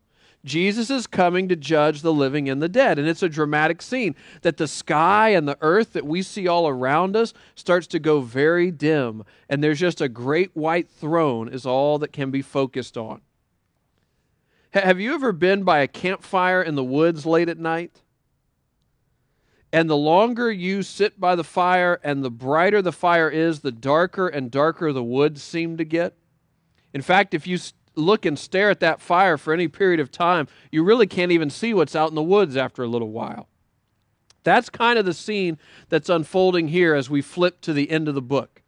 Jesus 0.45 0.91
is 0.91 1.07
coming 1.07 1.49
to 1.49 1.57
judge 1.57 2.03
the 2.03 2.13
living 2.13 2.51
and 2.51 2.61
the 2.61 2.69
dead. 2.69 2.99
And 2.99 3.09
it's 3.09 3.23
a 3.23 3.29
dramatic 3.29 3.81
scene 3.81 4.15
that 4.43 4.59
the 4.59 4.69
sky 4.69 5.31
and 5.31 5.49
the 5.49 5.57
earth 5.63 5.95
that 5.95 6.05
we 6.05 6.21
see 6.23 6.47
all 6.47 6.69
around 6.69 7.17
us 7.17 7.33
starts 7.55 7.87
to 7.89 7.99
go 7.99 8.21
very 8.21 8.71
dim. 8.71 9.25
And 9.49 9.65
there's 9.65 9.81
just 9.81 10.03
a 10.03 10.09
great 10.09 10.55
white 10.55 10.89
throne, 10.89 11.49
is 11.49 11.65
all 11.65 11.99
that 11.99 12.13
can 12.13 12.31
be 12.31 12.43
focused 12.43 12.99
on. 12.99 13.23
Have 14.73 15.01
you 15.01 15.15
ever 15.15 15.33
been 15.33 15.63
by 15.63 15.79
a 15.79 15.89
campfire 15.89 16.61
in 16.61 16.75
the 16.75 16.85
woods 16.85 17.25
late 17.25 17.49
at 17.49 17.59
night? 17.59 18.03
And 19.75 19.91
the 19.91 19.97
longer 19.97 20.53
you 20.53 20.85
sit 20.85 21.19
by 21.19 21.35
the 21.35 21.43
fire 21.43 21.99
and 22.05 22.23
the 22.23 22.31
brighter 22.31 22.81
the 22.81 22.93
fire 22.93 23.29
is, 23.29 23.59
the 23.59 23.73
darker 23.73 24.29
and 24.29 24.49
darker 24.49 24.93
the 24.93 25.03
wood 25.03 25.37
seem 25.37 25.79
to 25.79 25.85
get. 25.85 26.17
In 26.93 27.03
fact, 27.03 27.35
if 27.35 27.45
you 27.45 27.59
look 27.97 28.25
and 28.25 28.39
stare 28.39 28.71
at 28.71 28.79
that 28.79 29.01
fire 29.01 29.37
for 29.37 29.53
any 29.53 29.67
period 29.67 29.99
of 29.99 30.13
time, 30.13 30.47
you 30.71 30.85
really 30.85 31.09
can't 31.09 31.33
even 31.33 31.51
see 31.51 31.75
what's 31.75 31.97
out 31.97 32.09
in 32.09 32.15
the 32.15 32.23
woods 32.23 32.57
after 32.57 32.85
a 32.85 32.87
little 32.87 33.11
while. 33.11 33.49
That's 34.45 34.71
kind 34.71 34.97
of 34.97 35.07
the 35.07 35.13
scene 35.13 35.59
that's 35.89 36.09
unfolding 36.09 36.69
here 36.69 36.95
as 36.95 37.11
we 37.11 37.21
flip 37.21 37.61
to 37.63 37.73
the 37.73 37.91
end 37.91 38.07
of 38.07 38.15
the 38.15 38.23
book. 38.23 38.63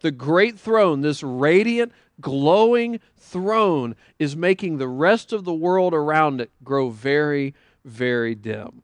The 0.00 0.10
great 0.10 0.58
throne, 0.58 1.02
this 1.02 1.22
radiant, 1.22 1.92
glowing 2.20 2.98
throne, 3.16 3.94
is 4.18 4.34
making 4.34 4.78
the 4.78 4.88
rest 4.88 5.32
of 5.32 5.44
the 5.44 5.54
world 5.54 5.94
around 5.94 6.40
it 6.40 6.50
grow 6.64 6.90
very, 6.90 7.54
very 7.84 8.34
dim 8.34 8.82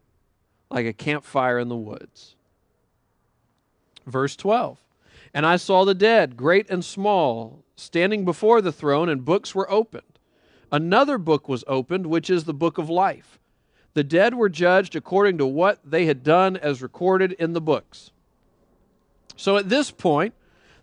like 0.70 0.86
a 0.86 0.92
campfire 0.92 1.58
in 1.58 1.68
the 1.68 1.76
woods. 1.76 2.34
Verse 4.06 4.36
12 4.36 4.78
And 5.32 5.46
I 5.46 5.56
saw 5.56 5.84
the 5.84 5.94
dead, 5.94 6.36
great 6.36 6.68
and 6.70 6.84
small, 6.84 7.62
standing 7.76 8.24
before 8.24 8.60
the 8.60 8.72
throne, 8.72 9.08
and 9.08 9.24
books 9.24 9.54
were 9.54 9.70
opened. 9.70 10.02
Another 10.70 11.18
book 11.18 11.48
was 11.48 11.64
opened, 11.66 12.06
which 12.06 12.28
is 12.28 12.44
the 12.44 12.54
book 12.54 12.78
of 12.78 12.90
life. 12.90 13.38
The 13.94 14.04
dead 14.04 14.34
were 14.34 14.48
judged 14.48 14.96
according 14.96 15.38
to 15.38 15.46
what 15.46 15.78
they 15.84 16.06
had 16.06 16.24
done 16.24 16.56
as 16.56 16.82
recorded 16.82 17.32
in 17.32 17.52
the 17.52 17.60
books. 17.60 18.10
So 19.36 19.56
at 19.56 19.68
this 19.68 19.90
point, 19.90 20.34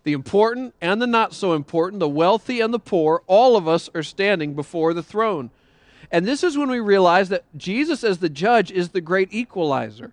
the 0.03 0.13
important 0.13 0.73
and 0.81 1.01
the 1.01 1.07
not 1.07 1.33
so 1.33 1.53
important, 1.53 1.99
the 1.99 2.09
wealthy 2.09 2.61
and 2.61 2.73
the 2.73 2.79
poor, 2.79 3.21
all 3.27 3.55
of 3.55 3.67
us 3.67 3.89
are 3.93 4.03
standing 4.03 4.55
before 4.55 4.93
the 4.93 5.03
throne. 5.03 5.51
And 6.11 6.25
this 6.25 6.43
is 6.43 6.57
when 6.57 6.69
we 6.69 6.79
realize 6.79 7.29
that 7.29 7.45
Jesus, 7.57 8.03
as 8.03 8.17
the 8.17 8.29
judge, 8.29 8.71
is 8.71 8.89
the 8.89 9.01
great 9.01 9.29
equalizer. 9.31 10.11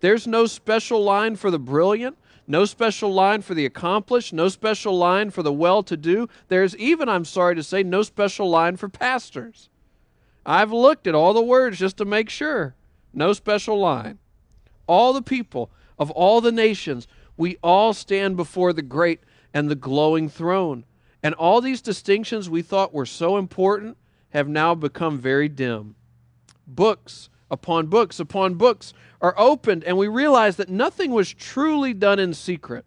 There's 0.00 0.26
no 0.26 0.46
special 0.46 1.02
line 1.04 1.36
for 1.36 1.50
the 1.50 1.58
brilliant, 1.58 2.16
no 2.46 2.64
special 2.64 3.12
line 3.12 3.42
for 3.42 3.54
the 3.54 3.66
accomplished, 3.66 4.32
no 4.32 4.48
special 4.48 4.96
line 4.96 5.30
for 5.30 5.42
the 5.42 5.52
well 5.52 5.82
to 5.82 5.96
do. 5.96 6.28
There's 6.48 6.76
even, 6.76 7.08
I'm 7.08 7.24
sorry 7.24 7.54
to 7.54 7.62
say, 7.62 7.82
no 7.82 8.02
special 8.02 8.48
line 8.48 8.76
for 8.76 8.88
pastors. 8.88 9.68
I've 10.46 10.72
looked 10.72 11.06
at 11.06 11.14
all 11.14 11.32
the 11.32 11.42
words 11.42 11.78
just 11.78 11.98
to 11.98 12.04
make 12.04 12.28
sure. 12.28 12.74
No 13.12 13.32
special 13.32 13.78
line. 13.78 14.18
All 14.86 15.12
the 15.12 15.22
people 15.22 15.70
of 15.98 16.10
all 16.10 16.40
the 16.40 16.52
nations 16.52 17.06
we 17.36 17.56
all 17.62 17.92
stand 17.92 18.36
before 18.36 18.72
the 18.72 18.82
great 18.82 19.20
and 19.52 19.70
the 19.70 19.74
glowing 19.74 20.28
throne. 20.28 20.84
And 21.22 21.34
all 21.34 21.60
these 21.60 21.80
distinctions 21.80 22.50
we 22.50 22.62
thought 22.62 22.92
were 22.92 23.06
so 23.06 23.38
important 23.38 23.96
have 24.34 24.48
now 24.48 24.74
become 24.74 25.18
very 25.18 25.48
dim. 25.48 25.94
Books 26.66 27.30
upon 27.50 27.86
books 27.86 28.18
upon 28.18 28.54
books 28.54 28.92
are 29.20 29.34
opened, 29.38 29.84
and 29.84 29.96
we 29.96 30.08
realize 30.08 30.56
that 30.56 30.68
nothing 30.68 31.12
was 31.12 31.32
truly 31.32 31.94
done 31.94 32.18
in 32.18 32.34
secret. 32.34 32.84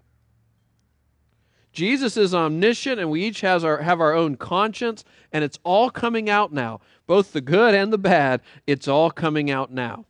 Jesus 1.72 2.18
is 2.18 2.34
omniscient, 2.34 3.00
and 3.00 3.10
we 3.10 3.24
each 3.24 3.42
has 3.42 3.64
our, 3.64 3.82
have 3.84 4.02
our 4.02 4.14
own 4.14 4.36
conscience, 4.36 5.04
and 5.32 5.44
it's 5.44 5.60
all 5.64 5.90
coming 5.90 6.30
out 6.30 6.52
now. 6.52 6.82
Both 7.06 7.34
the 7.34 7.42
good 7.42 7.74
and 7.74 7.94
the 7.94 7.98
bad, 7.98 8.42
it's 8.66 8.88
all 8.88 9.12
coming 9.12 9.50
out 9.50 9.72
now. 9.72 10.06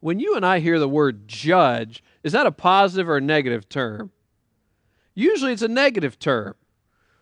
When 0.00 0.20
you 0.20 0.36
and 0.36 0.44
I 0.44 0.58
hear 0.58 0.78
the 0.78 0.88
word 0.88 1.26
judge, 1.26 2.02
is 2.22 2.32
that 2.32 2.46
a 2.46 2.52
positive 2.52 3.08
or 3.08 3.16
a 3.16 3.20
negative 3.20 3.68
term? 3.68 4.10
Usually 5.14 5.52
it's 5.52 5.62
a 5.62 5.68
negative 5.68 6.18
term, 6.18 6.54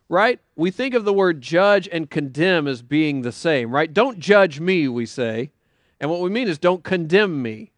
right? 0.09 0.41
We 0.55 0.71
think 0.71 0.95
of 0.95 1.05
the 1.05 1.13
word 1.13 1.41
judge 1.41 1.89
and 1.91 2.11
condemn 2.11 2.67
as 2.67 2.83
being 2.83 3.23
the 3.23 3.33
same, 3.33 3.71
right? 3.71 3.93
Don't 3.93 4.19
judge 4.19 4.61
me, 4.61 4.89
we 4.89 5.07
say. 5.07 5.51
And 6.01 6.11
what 6.11 6.21
we 6.21 6.31
mean 6.31 6.49
is 6.49 6.59
don't 6.59 6.85
condemn 6.85 7.43
me. 7.43 7.73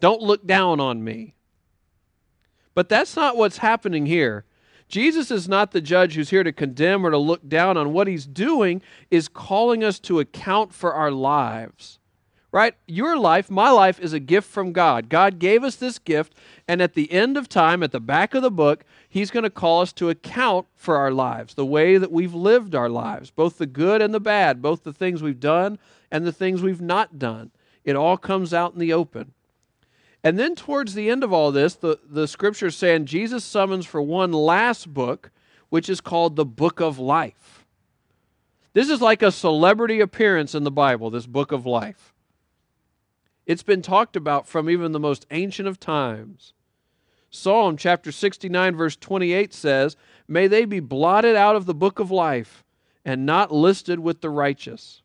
Don't 0.00 0.22
look 0.22 0.46
down 0.46 0.80
on 0.80 1.02
me. 1.02 1.34
But 2.74 2.88
that's 2.88 3.16
not 3.16 3.36
what's 3.36 3.58
happening 3.58 4.06
here. 4.06 4.44
Jesus 4.88 5.30
is 5.30 5.48
not 5.48 5.72
the 5.72 5.80
judge 5.80 6.14
who's 6.14 6.30
here 6.30 6.44
to 6.44 6.52
condemn 6.52 7.04
or 7.04 7.10
to 7.10 7.18
look 7.18 7.48
down 7.48 7.76
on. 7.76 7.92
What 7.92 8.06
he's 8.06 8.26
doing 8.26 8.82
is 9.10 9.28
calling 9.28 9.82
us 9.82 9.98
to 10.00 10.20
account 10.20 10.72
for 10.72 10.94
our 10.94 11.10
lives 11.10 11.98
right? 12.52 12.74
Your 12.86 13.18
life, 13.18 13.50
my 13.50 13.70
life, 13.70 14.00
is 14.00 14.12
a 14.12 14.20
gift 14.20 14.48
from 14.48 14.72
God. 14.72 15.08
God 15.08 15.38
gave 15.38 15.62
us 15.62 15.76
this 15.76 15.98
gift, 15.98 16.34
and 16.66 16.80
at 16.80 16.94
the 16.94 17.10
end 17.12 17.36
of 17.36 17.48
time, 17.48 17.82
at 17.82 17.92
the 17.92 18.00
back 18.00 18.34
of 18.34 18.42
the 18.42 18.50
book, 18.50 18.84
He's 19.08 19.30
going 19.30 19.44
to 19.44 19.50
call 19.50 19.82
us 19.82 19.92
to 19.94 20.10
account 20.10 20.66
for 20.74 20.96
our 20.96 21.10
lives, 21.10 21.54
the 21.54 21.66
way 21.66 21.98
that 21.98 22.12
we've 22.12 22.34
lived 22.34 22.74
our 22.74 22.88
lives, 22.88 23.30
both 23.30 23.58
the 23.58 23.66
good 23.66 24.02
and 24.02 24.12
the 24.12 24.20
bad, 24.20 24.62
both 24.62 24.84
the 24.84 24.92
things 24.92 25.22
we've 25.22 25.40
done 25.40 25.78
and 26.10 26.26
the 26.26 26.32
things 26.32 26.62
we've 26.62 26.80
not 26.80 27.18
done. 27.18 27.50
It 27.84 27.96
all 27.96 28.16
comes 28.16 28.52
out 28.52 28.74
in 28.74 28.78
the 28.78 28.92
open. 28.92 29.32
And 30.22 30.38
then 30.38 30.56
towards 30.56 30.94
the 30.94 31.08
end 31.08 31.22
of 31.22 31.32
all 31.32 31.52
this, 31.52 31.74
the, 31.74 32.00
the 32.08 32.26
scripture 32.26 32.70
saying 32.70 33.06
Jesus 33.06 33.44
summons 33.44 33.86
for 33.86 34.02
one 34.02 34.32
last 34.32 34.92
book, 34.92 35.30
which 35.68 35.88
is 35.88 36.00
called 36.00 36.36
the 36.36 36.44
Book 36.44 36.80
of 36.80 36.98
Life. 36.98 37.64
This 38.72 38.90
is 38.90 39.00
like 39.00 39.22
a 39.22 39.30
celebrity 39.30 40.00
appearance 40.00 40.54
in 40.54 40.64
the 40.64 40.70
Bible, 40.70 41.10
this 41.10 41.26
Book 41.26 41.52
of 41.52 41.64
Life. 41.64 42.12
It's 43.46 43.62
been 43.62 43.82
talked 43.82 44.16
about 44.16 44.48
from 44.48 44.68
even 44.68 44.92
the 44.92 45.00
most 45.00 45.24
ancient 45.30 45.68
of 45.68 45.78
times. 45.78 46.52
Psalm 47.30 47.76
chapter 47.76 48.10
69, 48.10 48.76
verse 48.76 48.96
28 48.96 49.54
says, 49.54 49.96
May 50.26 50.46
they 50.48 50.64
be 50.64 50.80
blotted 50.80 51.36
out 51.36 51.54
of 51.54 51.66
the 51.66 51.74
book 51.74 51.98
of 51.98 52.10
life 52.10 52.64
and 53.04 53.24
not 53.24 53.52
listed 53.52 54.00
with 54.00 54.20
the 54.20 54.30
righteous. 54.30 55.02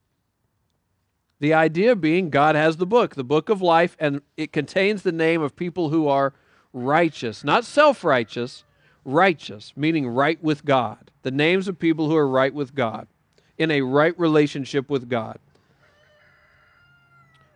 The 1.39 1.53
idea 1.53 1.95
being 1.95 2.29
God 2.29 2.55
has 2.55 2.77
the 2.77 2.85
book, 2.85 3.15
the 3.15 3.23
book 3.23 3.49
of 3.49 3.61
life, 3.61 3.95
and 3.99 4.21
it 4.37 4.51
contains 4.51 5.01
the 5.01 5.11
name 5.11 5.41
of 5.41 5.55
people 5.55 5.89
who 5.89 6.07
are 6.07 6.33
righteous, 6.73 7.43
not 7.43 7.65
self 7.65 8.03
righteous, 8.03 8.63
righteous, 9.03 9.73
meaning 9.75 10.07
right 10.07 10.41
with 10.43 10.65
God. 10.65 11.11
The 11.23 11.31
names 11.31 11.67
of 11.67 11.79
people 11.79 12.09
who 12.09 12.15
are 12.15 12.27
right 12.27 12.53
with 12.53 12.73
God, 12.73 13.07
in 13.57 13.71
a 13.71 13.81
right 13.81 14.17
relationship 14.19 14.89
with 14.89 15.09
God. 15.09 15.39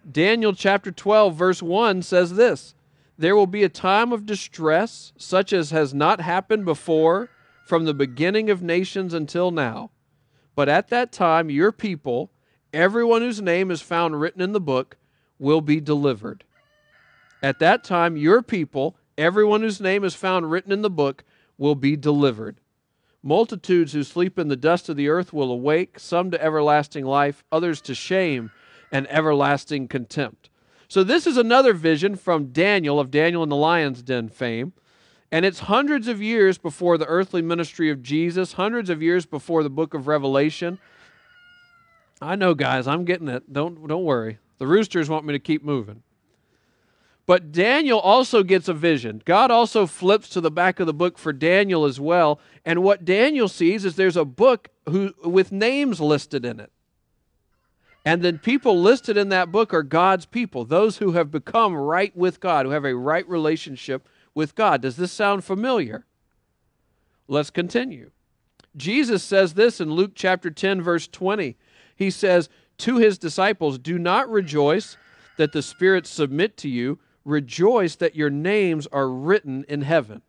Daniel 0.10 0.54
chapter 0.54 0.92
12, 0.92 1.36
verse 1.36 1.64
1 1.64 2.04
says 2.04 2.36
this 2.36 2.76
There 3.18 3.36
will 3.36 3.48
be 3.48 3.64
a 3.64 3.70
time 3.70 4.14
of 4.14 4.26
distress, 4.26 5.14
such 5.18 5.52
as 5.52 5.72
has 5.72 5.94
not 5.94 6.22
happened 6.22 6.66
before 6.66 7.30
from 7.66 7.86
the 7.86 7.94
beginning 7.94 8.50
of 8.50 8.62
nations 8.62 9.14
until 9.14 9.50
now. 9.50 9.90
But 10.56 10.70
at 10.70 10.90
that 10.90 11.12
time, 11.12 11.50
your 11.50 11.72
people, 11.72 12.32
everyone 12.72 13.22
whose 13.22 13.42
name 13.42 13.72
is 13.72 13.82
found 13.82 14.20
written 14.22 14.42
in 14.42 14.52
the 14.52 14.62
book, 14.62 14.98
will 15.40 15.62
be 15.62 15.82
delivered. 15.82 16.44
At 17.42 17.60
that 17.60 17.84
time, 17.84 18.16
your 18.16 18.44
people, 18.44 18.96
everyone 19.18 19.62
whose 19.62 19.82
name 19.82 20.04
is 20.04 20.14
found 20.14 20.52
written 20.52 20.72
in 20.72 20.84
the 20.84 20.90
book, 20.90 21.24
will 21.58 21.76
be 21.76 21.96
delivered. 21.96 22.62
Multitudes 23.24 23.94
who 23.94 24.04
sleep 24.04 24.38
in 24.38 24.50
the 24.50 24.56
dust 24.56 24.88
of 24.88 24.98
the 24.98 25.10
earth 25.10 25.34
will 25.34 25.52
awake, 25.52 26.00
some 26.00 26.30
to 26.30 26.42
everlasting 26.42 27.06
life, 27.06 27.44
others 27.52 27.82
to 27.82 27.96
shame 27.96 28.52
and 28.92 29.08
everlasting 29.10 29.88
contempt. 29.88 30.50
So, 30.88 31.04
this 31.04 31.26
is 31.26 31.38
another 31.38 31.74
vision 31.74 32.16
from 32.16 32.48
Daniel 32.48 33.00
of 33.00 33.12
Daniel 33.12 33.44
in 33.44 33.50
the 33.50 33.56
lion's 33.56 34.02
den 34.02 34.30
fame. 34.30 34.74
And 35.32 35.46
it's 35.46 35.62
hundreds 35.62 36.08
of 36.08 36.22
years 36.22 36.58
before 36.58 36.98
the 36.98 37.08
earthly 37.08 37.42
ministry 37.42 37.90
of 37.90 38.04
Jesus, 38.04 38.54
hundreds 38.54 38.90
of 38.90 39.02
years 39.02 39.26
before 39.26 39.64
the 39.64 39.70
book 39.70 39.94
of 39.94 40.08
Revelation. 40.08 40.80
I 42.22 42.36
know, 42.36 42.54
guys, 42.54 42.88
I'm 42.88 43.06
getting 43.06 43.28
it. 43.28 43.52
Don't, 43.52 43.88
don't 43.88 44.04
worry. 44.04 44.38
The 44.60 44.68
roosters 44.68 45.10
want 45.10 45.26
me 45.26 45.34
to 45.34 45.40
keep 45.40 45.64
moving. 45.64 46.04
But 47.26 47.52
Daniel 47.52 48.00
also 48.00 48.44
gets 48.44 48.68
a 48.68 48.74
vision. 48.74 49.22
God 49.26 49.50
also 49.50 49.88
flips 49.88 50.30
to 50.30 50.42
the 50.42 50.52
back 50.52 50.80
of 50.80 50.86
the 50.86 50.94
book 50.94 51.18
for 51.18 51.34
Daniel 51.34 51.86
as 51.86 52.00
well. 52.00 52.40
And 52.64 52.84
what 52.84 53.04
Daniel 53.04 53.48
sees 53.48 53.84
is 53.84 53.96
there's 53.96 54.16
a 54.16 54.26
book 54.26 54.70
who, 54.88 55.14
with 55.24 55.52
names 55.52 56.00
listed 56.00 56.46
in 56.46 56.60
it. 56.60 56.72
And 58.06 58.22
then 58.22 58.38
people 58.38 58.80
listed 58.80 59.18
in 59.18 59.30
that 59.30 59.52
book 59.52 59.74
are 59.74 59.82
God's 59.82 60.28
people, 60.28 60.64
those 60.64 60.98
who 60.98 61.14
have 61.14 61.32
become 61.32 61.76
right 61.76 62.16
with 62.16 62.40
God, 62.40 62.68
who 62.68 62.72
have 62.72 62.86
a 62.86 62.96
right 62.96 63.28
relationship 63.28 64.08
with 64.36 64.54
God. 64.54 64.84
Does 64.84 64.96
this 64.96 65.12
sound 65.12 65.44
familiar? 65.44 66.06
Let's 67.28 67.50
continue. 67.50 68.12
Jesus 68.78 69.24
says 69.24 69.56
this 69.56 69.82
in 69.82 69.92
Luke 69.92 70.12
chapter 70.14 70.52
10, 70.52 70.84
verse 70.84 71.08
20. 71.08 71.58
He 71.96 72.12
says 72.12 72.48
to 72.80 72.98
his 72.98 73.18
disciples, 73.18 73.80
Do 73.80 73.98
not 73.98 74.30
rejoice 74.30 74.98
that 75.38 75.52
the 75.52 75.64
spirits 75.64 76.10
submit 76.10 76.58
to 76.58 76.70
you, 76.70 77.00
rejoice 77.24 77.96
that 77.96 78.16
your 78.16 78.30
names 78.30 78.86
are 78.88 79.10
written 79.10 79.66
in 79.68 79.82
heaven. 79.82 80.22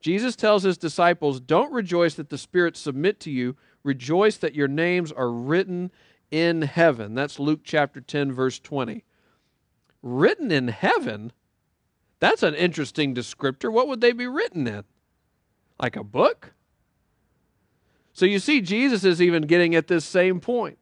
Jesus 0.00 0.36
tells 0.36 0.64
his 0.64 0.76
disciples, 0.76 1.40
Don't 1.40 1.72
rejoice 1.72 2.14
that 2.16 2.28
the 2.28 2.38
spirits 2.38 2.80
submit 2.80 3.20
to 3.20 3.30
you, 3.30 3.56
rejoice 3.82 4.36
that 4.36 4.54
your 4.54 4.68
names 4.68 5.10
are 5.12 5.30
written 5.30 5.90
in 6.30 6.62
heaven. 6.62 7.14
That's 7.14 7.38
Luke 7.38 7.60
chapter 7.64 8.00
10, 8.00 8.32
verse 8.32 8.58
20. 8.58 9.04
Written 10.02 10.50
in 10.50 10.68
heaven? 10.68 11.32
That's 12.20 12.42
an 12.42 12.54
interesting 12.54 13.14
descriptor. 13.14 13.72
What 13.72 13.88
would 13.88 14.00
they 14.00 14.12
be 14.12 14.26
written 14.26 14.66
in? 14.66 14.84
Like 15.80 15.96
a 15.96 16.04
book? 16.04 16.52
So 18.12 18.26
you 18.26 18.40
see, 18.40 18.60
Jesus 18.60 19.04
is 19.04 19.22
even 19.22 19.44
getting 19.44 19.74
at 19.74 19.86
this 19.86 20.04
same 20.04 20.40
point. 20.40 20.78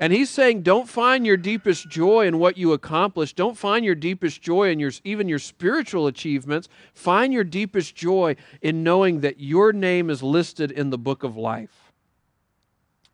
And 0.00 0.12
he's 0.12 0.30
saying, 0.30 0.62
don't 0.62 0.88
find 0.88 1.26
your 1.26 1.36
deepest 1.36 1.88
joy 1.90 2.26
in 2.26 2.38
what 2.38 2.56
you 2.56 2.72
accomplish. 2.72 3.32
Don't 3.32 3.58
find 3.58 3.84
your 3.84 3.96
deepest 3.96 4.40
joy 4.40 4.70
in 4.70 4.78
your, 4.78 4.92
even 5.02 5.28
your 5.28 5.40
spiritual 5.40 6.06
achievements. 6.06 6.68
Find 6.94 7.32
your 7.32 7.42
deepest 7.42 7.96
joy 7.96 8.36
in 8.62 8.84
knowing 8.84 9.20
that 9.20 9.40
your 9.40 9.72
name 9.72 10.08
is 10.08 10.22
listed 10.22 10.70
in 10.70 10.90
the 10.90 10.98
book 10.98 11.24
of 11.24 11.36
life. 11.36 11.87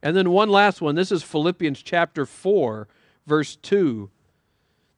And 0.05 0.15
then 0.15 0.31
one 0.31 0.51
last 0.51 0.83
one. 0.83 0.97
This 0.97 1.11
is 1.11 1.23
Philippians 1.23 1.83
chapter 1.83 2.27
4, 2.27 2.87
verse 3.27 3.57
2. 3.57 4.11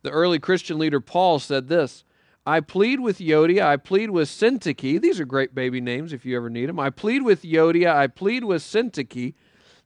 The 0.03 0.11
early 0.11 0.41
Christian 0.41 0.81
leader 0.81 1.01
Paul 1.01 1.39
said 1.39 1.69
this 1.69 2.03
I 2.45 2.59
plead 2.59 2.99
with 2.99 3.19
Euodia, 3.19 3.63
I 3.63 3.77
plead 3.77 4.11
with 4.11 4.29
Syntyche. 4.29 5.01
These 5.01 5.21
are 5.21 5.25
great 5.25 5.55
baby 5.55 5.81
names 5.81 6.13
if 6.13 6.27
you 6.27 6.37
ever 6.37 6.51
need 6.51 6.69
them. 6.69 6.81
I 6.81 6.91
plead 6.91 7.23
with 7.23 7.43
Euodia, 7.43 7.95
I 7.95 8.09
plead 8.09 8.43
with 8.43 8.63
Syntyche 8.63 9.35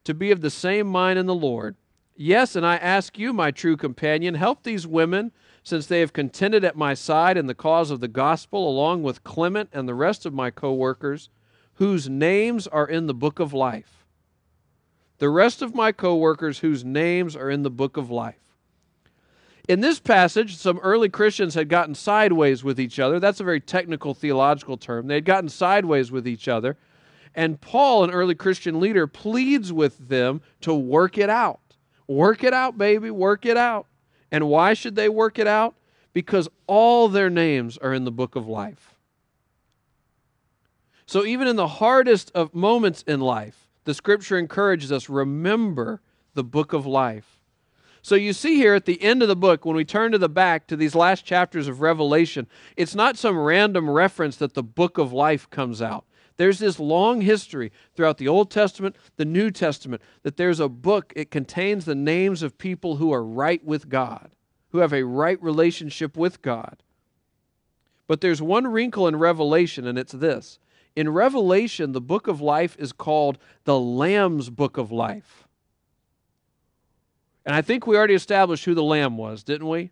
to 0.05 0.15
be 0.15 0.31
of 0.31 0.41
the 0.41 0.51
same 0.51 0.87
mind 0.87 1.19
in 1.19 1.27
the 1.27 1.35
Lord. 1.35 1.77
Yes, 2.17 2.57
and 2.57 2.67
I 2.67 2.77
ask 2.77 3.19
you, 3.19 3.35
my 3.35 3.51
true 3.51 3.77
companion, 3.77 4.37
help 4.37 4.63
these 4.63 4.87
women 4.87 5.33
since 5.63 5.87
they 5.87 6.01
have 6.01 6.15
contended 6.15 6.65
at 6.65 6.77
my 6.77 6.95
side 6.95 7.37
in 7.37 7.47
the 7.47 7.55
cause 7.55 7.91
of 7.91 8.01
the 8.01 8.09
gospel, 8.09 8.67
along 8.67 9.03
with 9.03 9.23
Clement 9.23 9.69
and 9.71 9.87
the 9.87 9.95
rest 9.95 10.25
of 10.25 10.33
my 10.33 10.51
co 10.51 10.73
workers, 10.73 11.29
whose 11.75 12.09
names 12.09 12.67
are 12.67 12.89
in 12.89 13.07
the 13.07 13.15
book 13.15 13.39
of 13.39 13.53
life. 13.53 14.00
The 15.21 15.29
rest 15.29 15.61
of 15.61 15.75
my 15.75 15.93
coworkers 15.93 16.61
whose 16.61 16.83
names 16.83 17.37
are 17.37 17.51
in 17.51 17.63
the 17.63 17.71
book 17.71 17.99
of 17.99 18.11
life. 18.11 18.41
In 19.69 19.83
this 19.83 20.01
passage, 20.01 20.57
some 20.57 20.79
early 20.79 21.11
Christians 21.11 21.55
had 21.55 21.69
gotten 21.69 21.95
sideways 21.95 22.65
with 22.65 22.81
each 22.81 22.99
other. 22.99 23.21
That's 23.21 23.39
a 23.39 23.45
very 23.45 23.61
technical 23.61 24.15
theological 24.15 24.79
term. 24.79 25.07
They 25.07 25.17
had 25.17 25.27
gotten 25.27 25.51
sideways 25.51 26.11
with 26.11 26.27
each 26.27 26.49
other. 26.49 26.79
And 27.35 27.61
Paul, 27.61 28.03
an 28.03 28.11
early 28.11 28.35
Christian 28.35 28.81
leader, 28.81 29.07
pleads 29.07 29.75
with 29.75 30.09
them 30.09 30.41
to 30.63 30.75
work 30.75 31.19
it 31.19 31.29
out. 31.29 31.61
Work 32.09 32.43
it 32.43 32.55
out, 32.55 32.79
baby, 32.79 33.11
work 33.11 33.45
it 33.45 33.59
out. 33.59 33.87
And 34.33 34.49
why 34.49 34.73
should 34.73 34.97
they 34.97 35.11
work 35.11 35.39
it 35.39 35.47
out? 35.47 35.77
Because 36.15 36.49
all 36.67 37.09
their 37.09 37.31
names 37.31 37.77
are 37.77 37.93
in 37.93 38.05
the 38.05 38.11
book 38.11 38.37
of 38.37 38.49
life. 38.49 38.97
So 41.05 41.27
even 41.27 41.47
in 41.47 41.57
the 41.57 41.69
hardest 41.69 42.33
of 42.35 42.55
moments 42.55 43.03
in 43.03 43.21
life, 43.21 43.70
the 43.91 43.95
scripture 43.95 44.39
encourages 44.39 44.93
us 44.93 45.09
remember 45.09 46.01
the 46.35 46.45
book 46.45 46.73
of 46.73 46.87
life. 46.87 47.41
So 48.03 48.15
you 48.15 48.33
see 48.33 48.55
here 48.55 48.77
at 48.77 48.85
the 48.85 49.03
end 49.03 49.21
of 49.21 49.27
the 49.27 49.35
book, 49.35 49.65
when 49.65 49.75
we 49.75 49.85
turn 49.85 50.13
to 50.13 50.19
the 50.19 50.29
back 50.29 50.69
to 50.69 50.77
these 50.77 50.95
last 50.95 51.25
chapters 51.25 51.67
of 51.67 51.81
Revelation, 51.81 52.47
it's 52.77 52.95
not 52.95 53.19
some 53.19 53.37
random 53.37 53.91
reference 53.91 54.37
that 54.37 54.55
the 54.55 54.63
book 54.63 54.97
of 54.97 55.13
life 55.13 55.51
comes 55.51 55.83
out. 55.83 56.05
There's 56.37 56.61
this 56.61 56.79
long 56.79 57.23
history 57.23 57.73
throughout 57.97 58.19
the 58.19 58.29
Old 58.29 58.49
Testament, 58.49 58.95
the 59.17 59.25
New 59.25 59.51
Testament, 59.51 60.03
that 60.23 60.37
there's 60.37 60.61
a 60.61 60.69
book, 60.69 61.13
it 61.17 61.33
contains 61.33 61.85
the 61.85 61.97
names 61.97 62.45
of 62.45 62.59
people 62.59 62.99
who 62.99 63.13
are 63.13 63.25
right 63.25 63.65
with 63.65 63.89
God, 63.89 64.31
who 64.69 64.79
have 64.79 64.93
a 64.93 65.05
right 65.05 65.43
relationship 65.43 66.17
with 66.17 66.43
God. 66.43 66.77
But 68.07 68.21
there's 68.21 68.41
one 68.41 68.69
wrinkle 68.69 69.09
in 69.09 69.17
Revelation, 69.17 69.85
and 69.85 69.99
it's 69.99 70.13
this. 70.13 70.61
In 70.97 71.09
Revelation, 71.09 71.93
the 71.93 72.01
book 72.01 72.27
of 72.27 72.41
life 72.41 72.77
is 72.79 72.93
called 72.93 73.39
the 73.65 73.79
Lamb's 73.79 74.51
book 74.51 74.77
of 74.77 74.91
life. 74.91 75.47
And 77.47 77.55
I 77.55 77.63
think 77.63 77.87
we 77.87 77.97
already 77.97 78.15
established 78.15 78.65
who 78.65 78.75
the 78.75 78.83
Lamb 78.83 79.17
was, 79.17 79.43
didn't 79.43 79.69
we? 79.69 79.91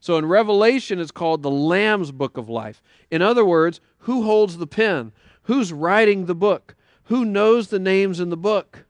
So 0.00 0.18
in 0.18 0.26
Revelation, 0.26 0.98
it's 0.98 1.12
called 1.12 1.42
the 1.42 1.50
Lamb's 1.50 2.10
Book 2.10 2.36
of 2.36 2.48
Life. 2.48 2.82
In 3.10 3.22
other 3.22 3.44
words, 3.44 3.80
who 3.98 4.24
holds 4.24 4.56
the 4.56 4.66
pen? 4.66 5.12
Who's 5.42 5.72
writing 5.72 6.26
the 6.26 6.34
book? 6.34 6.74
Who 7.04 7.24
knows 7.24 7.68
the 7.68 7.78
names 7.78 8.18
in 8.18 8.28
the 8.28 8.36
book? 8.36 8.84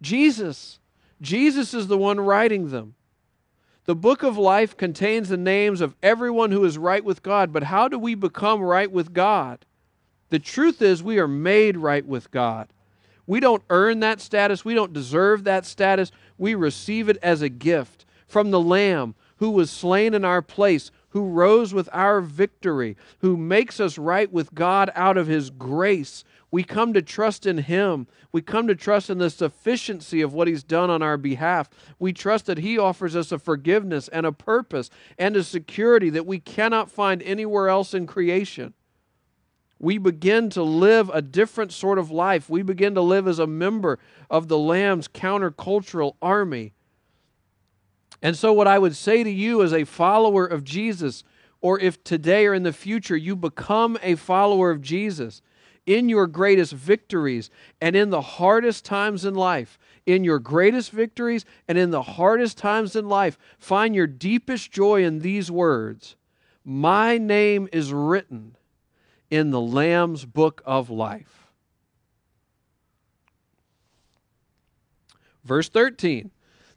Jesus. 0.00 0.78
Jesus 1.20 1.74
is 1.74 1.88
the 1.88 1.98
one 1.98 2.20
writing 2.20 2.70
them. 2.70 2.94
The 3.84 3.94
book 3.94 4.22
of 4.22 4.38
life 4.38 4.76
contains 4.76 5.28
the 5.28 5.36
names 5.36 5.80
of 5.80 5.94
everyone 6.02 6.50
who 6.50 6.64
is 6.64 6.78
right 6.78 7.04
with 7.04 7.22
God, 7.22 7.52
but 7.52 7.64
how 7.64 7.86
do 7.86 7.98
we 7.98 8.14
become 8.14 8.60
right 8.62 8.90
with 8.90 9.12
God? 9.12 9.64
The 10.28 10.38
truth 10.38 10.82
is, 10.82 11.02
we 11.02 11.18
are 11.18 11.28
made 11.28 11.76
right 11.76 12.04
with 12.04 12.30
God. 12.30 12.68
We 13.26 13.40
don't 13.40 13.62
earn 13.70 14.00
that 14.00 14.20
status, 14.20 14.64
we 14.64 14.74
don't 14.74 14.92
deserve 14.92 15.44
that 15.44 15.66
status 15.66 16.12
we 16.38 16.54
receive 16.54 17.08
it 17.08 17.18
as 17.22 17.42
a 17.42 17.48
gift 17.48 18.04
from 18.26 18.50
the 18.50 18.60
Lamb 18.60 19.14
who 19.38 19.50
was 19.50 19.70
slain 19.70 20.14
in 20.14 20.24
our 20.24 20.42
place, 20.42 20.90
who 21.10 21.24
rose 21.24 21.72
with 21.72 21.88
our 21.92 22.20
victory, 22.20 22.96
who 23.18 23.36
makes 23.36 23.80
us 23.80 23.98
right 23.98 24.30
with 24.32 24.54
God 24.54 24.90
out 24.94 25.16
of 25.16 25.26
his 25.26 25.50
grace. 25.50 26.24
We 26.50 26.62
come 26.62 26.92
to 26.94 27.02
trust 27.02 27.46
in 27.46 27.58
him. 27.58 28.06
We 28.32 28.42
come 28.42 28.66
to 28.68 28.74
trust 28.74 29.10
in 29.10 29.18
the 29.18 29.30
sufficiency 29.30 30.22
of 30.22 30.32
what 30.32 30.48
he's 30.48 30.62
done 30.62 30.90
on 30.90 31.02
our 31.02 31.16
behalf. 31.16 31.68
We 31.98 32.12
trust 32.12 32.46
that 32.46 32.58
he 32.58 32.78
offers 32.78 33.16
us 33.16 33.32
a 33.32 33.38
forgiveness 33.38 34.08
and 34.08 34.24
a 34.24 34.32
purpose 34.32 34.90
and 35.18 35.36
a 35.36 35.44
security 35.44 36.10
that 36.10 36.26
we 36.26 36.38
cannot 36.38 36.90
find 36.90 37.22
anywhere 37.22 37.68
else 37.68 37.94
in 37.94 38.06
creation. 38.06 38.74
We 39.78 39.98
begin 39.98 40.48
to 40.50 40.62
live 40.62 41.10
a 41.12 41.20
different 41.20 41.72
sort 41.72 41.98
of 41.98 42.10
life. 42.10 42.48
We 42.48 42.62
begin 42.62 42.94
to 42.94 43.02
live 43.02 43.28
as 43.28 43.38
a 43.38 43.46
member 43.46 43.98
of 44.30 44.48
the 44.48 44.58
Lamb's 44.58 45.08
countercultural 45.08 46.16
army. 46.22 46.72
And 48.22 48.36
so, 48.36 48.52
what 48.52 48.66
I 48.66 48.78
would 48.78 48.96
say 48.96 49.22
to 49.22 49.30
you 49.30 49.62
as 49.62 49.74
a 49.74 49.84
follower 49.84 50.46
of 50.46 50.64
Jesus, 50.64 51.24
or 51.60 51.78
if 51.78 52.02
today 52.02 52.46
or 52.46 52.54
in 52.54 52.62
the 52.62 52.72
future 52.72 53.16
you 53.16 53.36
become 53.36 53.98
a 54.02 54.14
follower 54.14 54.70
of 54.70 54.80
Jesus, 54.80 55.42
in 55.84 56.08
your 56.08 56.26
greatest 56.26 56.72
victories 56.72 57.48
and 57.80 57.94
in 57.94 58.10
the 58.10 58.20
hardest 58.20 58.84
times 58.84 59.24
in 59.24 59.34
life, 59.34 59.78
in 60.04 60.24
your 60.24 60.38
greatest 60.38 60.90
victories 60.90 61.44
and 61.68 61.78
in 61.78 61.90
the 61.90 62.02
hardest 62.02 62.58
times 62.58 62.96
in 62.96 63.08
life, 63.08 63.38
find 63.58 63.94
your 63.94 64.06
deepest 64.06 64.72
joy 64.72 65.04
in 65.04 65.20
these 65.20 65.50
words 65.50 66.16
My 66.64 67.18
name 67.18 67.68
is 67.72 67.92
written 67.92 68.56
in 69.30 69.50
the 69.50 69.60
Lamb's 69.60 70.24
book 70.24 70.62
of 70.64 70.90
life. 70.90 71.48
Verse 75.44 75.68
13 75.68 76.30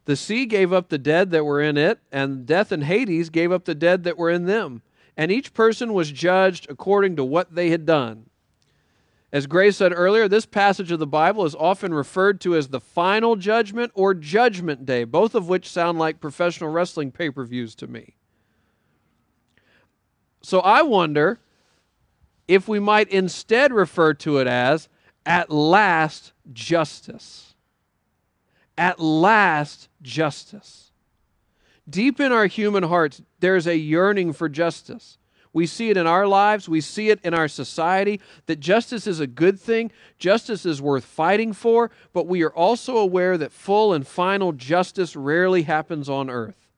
The 0.06 0.16
sea 0.16 0.46
gave 0.46 0.72
up 0.72 0.90
the 0.90 0.98
dead 0.98 1.32
that 1.32 1.46
were 1.46 1.62
in 1.62 1.78
it, 1.78 2.00
and 2.12 2.46
death 2.46 2.72
and 2.72 2.84
Hades 2.84 3.30
gave 3.30 3.52
up 3.52 3.66
the 3.66 3.76
dead 3.76 4.04
that 4.04 4.18
were 4.18 4.30
in 4.30 4.46
them. 4.46 4.82
And 5.18 5.32
each 5.32 5.54
person 5.54 5.94
was 5.94 6.12
judged 6.12 6.68
according 6.70 7.18
to 7.18 7.26
what 7.26 7.54
they 7.54 7.72
had 7.72 7.86
done. 7.86 8.30
As 9.32 9.48
Grace 9.48 9.78
said 9.78 9.92
earlier, 9.94 10.28
this 10.28 10.46
passage 10.46 10.92
of 10.92 11.00
the 11.00 11.06
Bible 11.06 11.46
is 11.46 11.54
often 11.54 11.94
referred 11.94 12.42
to 12.42 12.56
as 12.56 12.70
the 12.70 12.80
final 12.80 13.36
judgment 13.36 13.92
or 13.94 14.14
judgment 14.14 14.86
day, 14.86 15.04
both 15.04 15.36
of 15.36 15.48
which 15.48 15.70
sound 15.70 16.00
like 16.00 16.20
professional 16.22 16.72
wrestling 16.72 17.12
pay 17.12 17.30
per 17.30 17.44
views 17.44 17.76
to 17.76 17.88
me. 17.88 18.16
So 20.42 20.62
I 20.62 20.82
wonder 20.82 21.40
if 22.50 22.68
we 22.68 22.80
might 22.80 23.08
instead 23.10 23.72
refer 23.72 24.14
to 24.14 24.40
it 24.40 24.48
as 24.48 24.90
at 25.26 25.50
last 25.50 26.34
justice 26.52 27.50
at 28.80 28.98
last 28.98 29.90
justice. 30.02 30.92
Deep 31.88 32.22
in 32.22 32.32
our 32.32 32.46
human 32.46 32.84
hearts, 32.84 33.22
there's 33.42 33.68
a 33.68 33.76
yearning 33.76 34.32
for 34.32 34.48
justice. 34.48 35.18
We 35.52 35.66
see 35.66 35.90
it 35.90 35.98
in 35.98 36.08
our 36.08 36.26
lives, 36.26 36.70
we 36.70 36.80
see 36.80 37.10
it 37.10 37.20
in 37.22 37.34
our 37.34 37.50
society 37.50 38.22
that 38.46 38.62
justice 38.62 39.06
is 39.06 39.20
a 39.20 39.28
good 39.28 39.60
thing, 39.60 39.92
justice 40.18 40.66
is 40.66 40.82
worth 40.82 41.04
fighting 41.04 41.52
for, 41.52 41.92
but 42.14 42.26
we 42.26 42.42
are 42.44 42.54
also 42.54 42.98
aware 42.98 43.38
that 43.38 43.52
full 43.52 43.92
and 43.92 44.08
final 44.08 44.54
justice 44.54 45.14
rarely 45.14 45.64
happens 45.64 46.08
on 46.08 46.30
earth. 46.30 46.69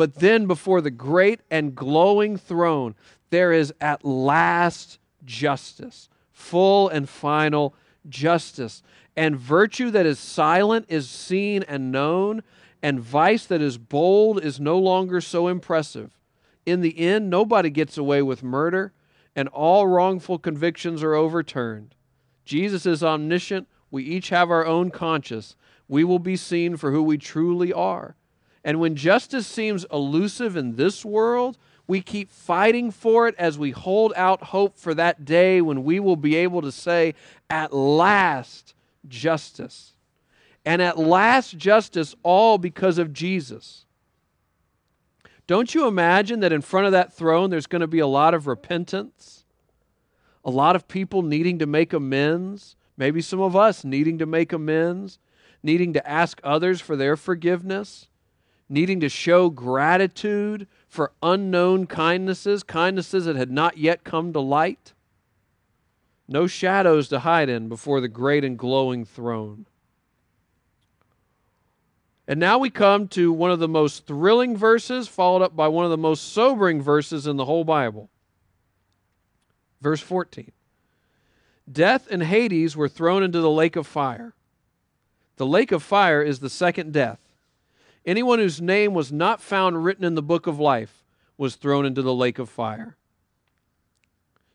But 0.00 0.14
then, 0.14 0.46
before 0.46 0.80
the 0.80 0.90
great 0.90 1.40
and 1.50 1.74
glowing 1.74 2.38
throne, 2.38 2.94
there 3.28 3.52
is 3.52 3.70
at 3.82 4.02
last 4.02 4.98
justice, 5.26 6.08
full 6.32 6.88
and 6.88 7.06
final 7.06 7.74
justice 8.08 8.82
and 9.14 9.36
virtue 9.36 9.90
that 9.90 10.06
is 10.06 10.18
silent 10.18 10.86
is 10.88 11.06
seen 11.06 11.64
and 11.64 11.92
known, 11.92 12.42
and 12.82 12.98
vice 12.98 13.44
that 13.44 13.60
is 13.60 13.76
bold 13.76 14.42
is 14.42 14.58
no 14.58 14.78
longer 14.78 15.20
so 15.20 15.48
impressive. 15.48 16.18
In 16.64 16.80
the 16.80 16.98
end, 16.98 17.28
nobody 17.28 17.68
gets 17.68 17.98
away 17.98 18.22
with 18.22 18.42
murder, 18.42 18.94
and 19.36 19.48
all 19.48 19.86
wrongful 19.86 20.38
convictions 20.38 21.02
are 21.02 21.14
overturned. 21.14 21.94
Jesus 22.46 22.86
is 22.86 23.04
omniscient. 23.04 23.68
We 23.90 24.04
each 24.04 24.30
have 24.30 24.50
our 24.50 24.64
own 24.64 24.90
conscience. 24.90 25.56
We 25.88 26.04
will 26.04 26.18
be 26.18 26.36
seen 26.36 26.78
for 26.78 26.90
who 26.90 27.02
we 27.02 27.18
truly 27.18 27.70
are. 27.70 28.16
And 28.64 28.78
when 28.80 28.96
justice 28.96 29.46
seems 29.46 29.86
elusive 29.90 30.56
in 30.56 30.76
this 30.76 31.04
world, 31.04 31.56
we 31.86 32.00
keep 32.02 32.30
fighting 32.30 32.90
for 32.90 33.26
it 33.26 33.34
as 33.38 33.58
we 33.58 33.70
hold 33.72 34.12
out 34.14 34.44
hope 34.44 34.76
for 34.76 34.94
that 34.94 35.24
day 35.24 35.60
when 35.60 35.82
we 35.82 35.98
will 35.98 36.16
be 36.16 36.36
able 36.36 36.62
to 36.62 36.70
say, 36.70 37.14
At 37.48 37.72
last, 37.72 38.74
justice. 39.08 39.94
And 40.64 40.82
at 40.82 40.98
last, 40.98 41.56
justice, 41.56 42.14
all 42.22 42.58
because 42.58 42.98
of 42.98 43.12
Jesus. 43.12 43.86
Don't 45.46 45.74
you 45.74 45.88
imagine 45.88 46.40
that 46.40 46.52
in 46.52 46.60
front 46.60 46.86
of 46.86 46.92
that 46.92 47.12
throne 47.12 47.50
there's 47.50 47.66
going 47.66 47.80
to 47.80 47.88
be 47.88 47.98
a 47.98 48.06
lot 48.06 48.34
of 48.34 48.46
repentance? 48.46 49.44
A 50.44 50.50
lot 50.50 50.76
of 50.76 50.86
people 50.86 51.22
needing 51.22 51.58
to 51.58 51.66
make 51.66 51.92
amends? 51.92 52.76
Maybe 52.96 53.20
some 53.20 53.40
of 53.40 53.56
us 53.56 53.82
needing 53.82 54.18
to 54.18 54.26
make 54.26 54.52
amends, 54.52 55.18
needing 55.62 55.92
to 55.94 56.08
ask 56.08 56.40
others 56.44 56.80
for 56.80 56.94
their 56.94 57.16
forgiveness, 57.16 58.09
needing 58.70 59.00
to 59.00 59.08
show 59.10 59.50
gratitude 59.50 60.66
for 60.88 61.12
unknown 61.22 61.86
kindnesses, 61.86 62.62
kindnesses 62.62 63.26
that 63.26 63.36
had 63.36 63.50
not 63.50 63.76
yet 63.76 64.04
come 64.04 64.32
to 64.32 64.40
light 64.40 64.94
no 66.30 66.46
shadows 66.46 67.08
to 67.08 67.18
hide 67.18 67.48
in 67.48 67.68
before 67.68 68.00
the 68.00 68.08
great 68.08 68.44
and 68.44 68.56
glowing 68.56 69.04
throne. 69.04 69.66
And 72.28 72.38
now 72.38 72.58
we 72.58 72.70
come 72.70 73.08
to 73.08 73.32
one 73.32 73.50
of 73.50 73.58
the 73.58 73.66
most 73.66 74.06
thrilling 74.06 74.56
verses, 74.56 75.08
followed 75.08 75.42
up 75.42 75.56
by 75.56 75.66
one 75.66 75.84
of 75.84 75.90
the 75.90 75.96
most 75.96 76.32
sobering 76.32 76.80
verses 76.80 77.26
in 77.26 77.36
the 77.36 77.44
whole 77.44 77.64
Bible. 77.64 78.08
Verse 79.80 80.00
14 80.00 80.52
Death 81.70 82.06
and 82.08 82.22
Hades 82.22 82.76
were 82.76 82.88
thrown 82.88 83.24
into 83.24 83.40
the 83.40 83.50
lake 83.50 83.74
of 83.74 83.86
fire. 83.86 84.34
The 85.36 85.46
lake 85.46 85.72
of 85.72 85.82
fire 85.82 86.22
is 86.22 86.38
the 86.38 86.50
second 86.50 86.92
death. 86.92 87.18
Anyone 88.06 88.38
whose 88.38 88.60
name 88.60 88.94
was 88.94 89.12
not 89.12 89.40
found 89.40 89.84
written 89.84 90.04
in 90.04 90.14
the 90.14 90.22
book 90.22 90.46
of 90.46 90.58
life 90.58 91.04
was 91.36 91.56
thrown 91.56 91.86
into 91.86 92.02
the 92.02 92.14
lake 92.14 92.38
of 92.38 92.48
fire. 92.48 92.96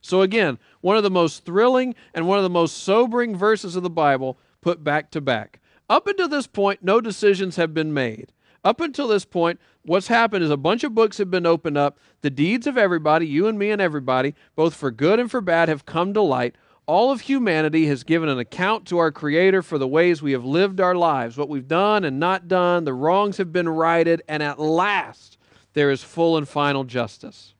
So, 0.01 0.21
again, 0.21 0.59
one 0.81 0.97
of 0.97 1.03
the 1.03 1.09
most 1.09 1.45
thrilling 1.45 1.95
and 2.13 2.27
one 2.27 2.37
of 2.37 2.43
the 2.43 2.49
most 2.49 2.77
sobering 2.77 3.35
verses 3.35 3.75
of 3.75 3.81
the 3.81 3.89
Bible 3.89 4.37
put 4.61 4.83
back 4.83 5.09
to 5.11 5.21
back. 5.21 5.59
Up 5.89 6.05
until 6.05 6.27
this 6.27 6.47
point, 6.47 6.83
no 6.83 7.01
decisions 7.01 7.55
have 7.55 7.73
been 7.73 7.93
made. 7.93 8.31
Up 8.63 8.81
until 8.81 9.07
this 9.07 9.25
point, 9.25 9.59
what's 9.83 10.07
happened 10.07 10.43
is 10.43 10.49
a 10.49 10.57
bunch 10.57 10.83
of 10.83 10.95
books 10.95 11.19
have 11.19 11.29
been 11.29 11.45
opened 11.45 11.77
up. 11.77 11.99
The 12.21 12.31
deeds 12.31 12.65
of 12.65 12.77
everybody, 12.77 13.27
you 13.27 13.47
and 13.47 13.57
me 13.57 13.69
and 13.71 13.81
everybody, 13.81 14.33
both 14.55 14.73
for 14.73 14.89
good 14.89 15.19
and 15.19 15.29
for 15.29 15.41
bad, 15.41 15.69
have 15.69 15.85
come 15.85 16.13
to 16.13 16.21
light. 16.21 16.55
All 16.87 17.11
of 17.11 17.21
humanity 17.21 17.87
has 17.87 18.03
given 18.03 18.29
an 18.29 18.37
account 18.37 18.85
to 18.87 18.99
our 18.99 19.11
Creator 19.11 19.63
for 19.63 19.77
the 19.77 19.87
ways 19.87 20.21
we 20.21 20.33
have 20.33 20.45
lived 20.45 20.79
our 20.79 20.93
lives, 20.93 21.37
what 21.37 21.49
we've 21.49 21.67
done 21.67 22.03
and 22.03 22.19
not 22.19 22.47
done. 22.47 22.83
The 22.83 22.93
wrongs 22.93 23.37
have 23.37 23.51
been 23.51 23.67
righted, 23.67 24.21
and 24.27 24.43
at 24.43 24.59
last 24.59 25.37
there 25.73 25.89
is 25.89 26.03
full 26.03 26.37
and 26.37 26.47
final 26.47 26.83
justice. 26.83 27.53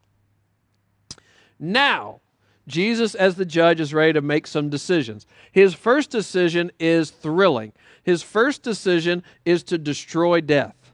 Now, 1.60 2.22
Jesus, 2.68 3.16
as 3.16 3.36
the 3.36 3.46
judge, 3.46 3.80
is 3.80 3.94
ready 3.94 4.14
to 4.14 4.22
make 4.22 4.46
some 4.46 4.70
decisions. 4.70 5.26
His 5.52 5.74
first 5.74 6.10
decision 6.10 6.72
is 6.80 7.10
thrilling. 7.10 7.74
His 8.04 8.22
first 8.22 8.62
decision 8.62 9.24
is 9.44 9.64
to 9.64 9.78
destroy 9.78 10.42
death, 10.42 10.94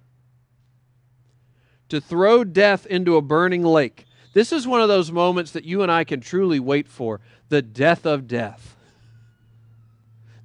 to 1.89 1.99
throw 1.99 2.43
death 2.43 2.85
into 2.85 3.17
a 3.17 3.21
burning 3.21 3.63
lake. 3.63 4.05
This 4.33 4.53
is 4.53 4.65
one 4.65 4.81
of 4.81 4.87
those 4.87 5.11
moments 5.11 5.51
that 5.51 5.65
you 5.65 5.81
and 5.81 5.91
I 5.91 6.05
can 6.05 6.21
truly 6.21 6.59
wait 6.59 6.87
for 6.87 7.19
the 7.51 7.61
death 7.61 8.05
of 8.05 8.27
death. 8.27 8.77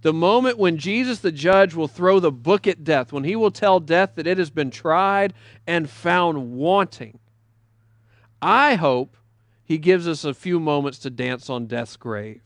The 0.02 0.12
moment 0.12 0.58
when 0.58 0.76
Jesus, 0.76 1.20
the 1.20 1.32
judge, 1.32 1.72
will 1.72 1.88
throw 1.88 2.18
the 2.20 2.32
book 2.32 2.66
at 2.66 2.84
death, 2.84 3.12
when 3.12 3.22
he 3.22 3.36
will 3.36 3.52
tell 3.52 3.80
death 3.80 4.16
that 4.16 4.26
it 4.26 4.38
has 4.38 4.50
been 4.50 4.70
tried 4.70 5.32
and 5.66 5.88
found 5.88 6.52
wanting. 6.52 7.20
I 8.42 8.74
hope 8.74 9.16
he 9.64 9.78
gives 9.78 10.06
us 10.06 10.24
a 10.24 10.34
few 10.34 10.58
moments 10.58 10.98
to 10.98 11.10
dance 11.10 11.48
on 11.48 11.66
death's 11.66 11.96
grave. 11.96 12.42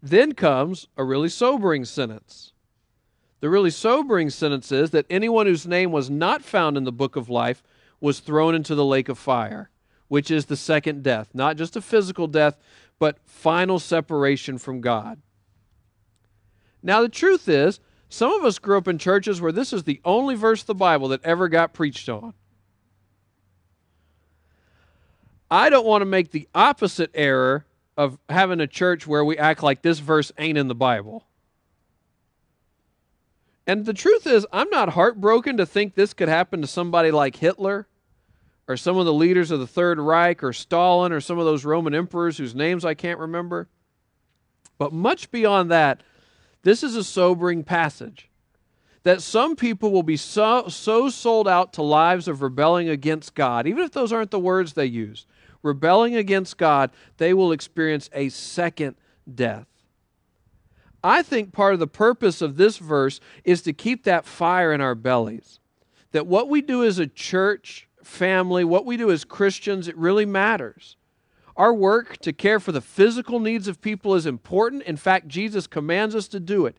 Then 0.00 0.34
comes 0.34 0.86
a 0.96 1.02
really 1.02 1.28
sobering 1.28 1.84
sentence. 1.84 2.52
The 3.40 3.50
really 3.50 3.70
sobering 3.70 4.30
sentence 4.30 4.70
is 4.70 4.90
that 4.90 5.06
anyone 5.10 5.46
whose 5.46 5.66
name 5.66 5.90
was 5.90 6.10
not 6.10 6.42
found 6.42 6.76
in 6.76 6.84
the 6.84 6.92
book 6.92 7.16
of 7.16 7.28
life 7.28 7.62
was 8.00 8.20
thrown 8.20 8.54
into 8.54 8.74
the 8.74 8.84
lake 8.84 9.08
of 9.08 9.18
fire, 9.18 9.70
which 10.08 10.30
is 10.30 10.46
the 10.46 10.56
second 10.56 11.02
death. 11.02 11.30
Not 11.34 11.56
just 11.56 11.76
a 11.76 11.80
physical 11.80 12.26
death, 12.26 12.56
but 12.98 13.18
final 13.24 13.78
separation 13.78 14.58
from 14.58 14.80
God. 14.80 15.20
Now, 16.82 17.00
the 17.00 17.08
truth 17.08 17.48
is, 17.48 17.80
some 18.08 18.32
of 18.32 18.44
us 18.44 18.58
grew 18.58 18.78
up 18.78 18.86
in 18.86 18.98
churches 18.98 19.40
where 19.40 19.52
this 19.52 19.72
is 19.72 19.84
the 19.84 20.00
only 20.04 20.34
verse 20.34 20.60
of 20.60 20.66
the 20.66 20.74
Bible 20.74 21.08
that 21.08 21.24
ever 21.24 21.48
got 21.48 21.72
preached 21.72 22.08
on. 22.08 22.34
I 25.50 25.70
don't 25.70 25.86
want 25.86 26.02
to 26.02 26.06
make 26.06 26.30
the 26.30 26.48
opposite 26.54 27.10
error 27.14 27.64
of 27.96 28.18
having 28.28 28.60
a 28.60 28.66
church 28.66 29.06
where 29.06 29.24
we 29.24 29.38
act 29.38 29.62
like 29.62 29.82
this 29.82 29.98
verse 29.98 30.32
ain't 30.38 30.58
in 30.58 30.68
the 30.68 30.74
Bible. 30.74 31.26
And 33.66 33.86
the 33.86 33.94
truth 33.94 34.26
is, 34.26 34.46
I'm 34.52 34.68
not 34.70 34.90
heartbroken 34.90 35.56
to 35.56 35.66
think 35.66 35.94
this 35.94 36.12
could 36.12 36.28
happen 36.28 36.60
to 36.60 36.66
somebody 36.66 37.10
like 37.10 37.36
Hitler 37.36 37.86
or 38.66 38.76
some 38.76 38.96
of 38.96 39.06
the 39.06 39.12
leaders 39.12 39.50
of 39.50 39.60
the 39.60 39.66
Third 39.66 39.98
Reich 39.98 40.42
or 40.42 40.52
Stalin 40.52 41.12
or 41.12 41.20
some 41.20 41.38
of 41.38 41.44
those 41.44 41.64
Roman 41.64 41.94
emperors 41.94 42.38
whose 42.38 42.54
names 42.54 42.84
I 42.84 42.94
can't 42.94 43.18
remember. 43.18 43.68
But 44.78 44.92
much 44.92 45.30
beyond 45.30 45.70
that, 45.70 46.02
this 46.62 46.82
is 46.82 46.96
a 46.96 47.04
sobering 47.04 47.62
passage 47.62 48.30
that 49.04 49.20
some 49.20 49.54
people 49.54 49.92
will 49.92 50.02
be 50.02 50.16
so, 50.16 50.66
so 50.68 51.10
sold 51.10 51.46
out 51.46 51.74
to 51.74 51.82
lives 51.82 52.26
of 52.26 52.42
rebelling 52.42 52.88
against 52.88 53.34
God, 53.34 53.66
even 53.66 53.84
if 53.84 53.92
those 53.92 54.12
aren't 54.12 54.30
the 54.30 54.38
words 54.38 54.72
they 54.72 54.86
use, 54.86 55.26
rebelling 55.62 56.16
against 56.16 56.56
God, 56.56 56.90
they 57.18 57.34
will 57.34 57.52
experience 57.52 58.08
a 58.14 58.30
second 58.30 58.96
death. 59.32 59.66
I 61.02 61.22
think 61.22 61.52
part 61.52 61.74
of 61.74 61.80
the 61.80 61.86
purpose 61.86 62.40
of 62.40 62.56
this 62.56 62.78
verse 62.78 63.20
is 63.44 63.60
to 63.62 63.74
keep 63.74 64.04
that 64.04 64.24
fire 64.24 64.72
in 64.72 64.80
our 64.80 64.94
bellies. 64.94 65.60
That 66.12 66.26
what 66.26 66.48
we 66.48 66.62
do 66.62 66.82
as 66.82 66.98
a 66.98 67.06
church 67.06 67.86
family, 68.04 68.64
what 68.64 68.86
we 68.86 68.96
do 68.96 69.10
as 69.10 69.24
Christians, 69.24 69.88
it 69.88 69.96
really 69.96 70.26
matters. 70.26 70.96
Our 71.56 71.72
work 71.72 72.18
to 72.18 72.32
care 72.32 72.58
for 72.58 72.72
the 72.72 72.80
physical 72.80 73.38
needs 73.38 73.68
of 73.68 73.80
people 73.80 74.14
is 74.14 74.26
important. 74.26 74.82
In 74.84 74.96
fact, 74.96 75.28
Jesus 75.28 75.66
commands 75.66 76.14
us 76.14 76.28
to 76.28 76.40
do 76.40 76.66
it 76.66 76.76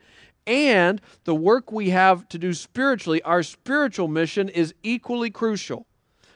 and 0.48 1.02
the 1.24 1.36
work 1.36 1.72
we 1.72 1.90
have 1.90 2.28
to 2.30 2.38
do 2.38 2.54
spiritually, 2.54 3.22
our 3.24 3.44
spiritual 3.44 4.08
mission 4.08 4.50
is 4.50 4.74
equally 4.84 5.30
crucial. 5.30 5.88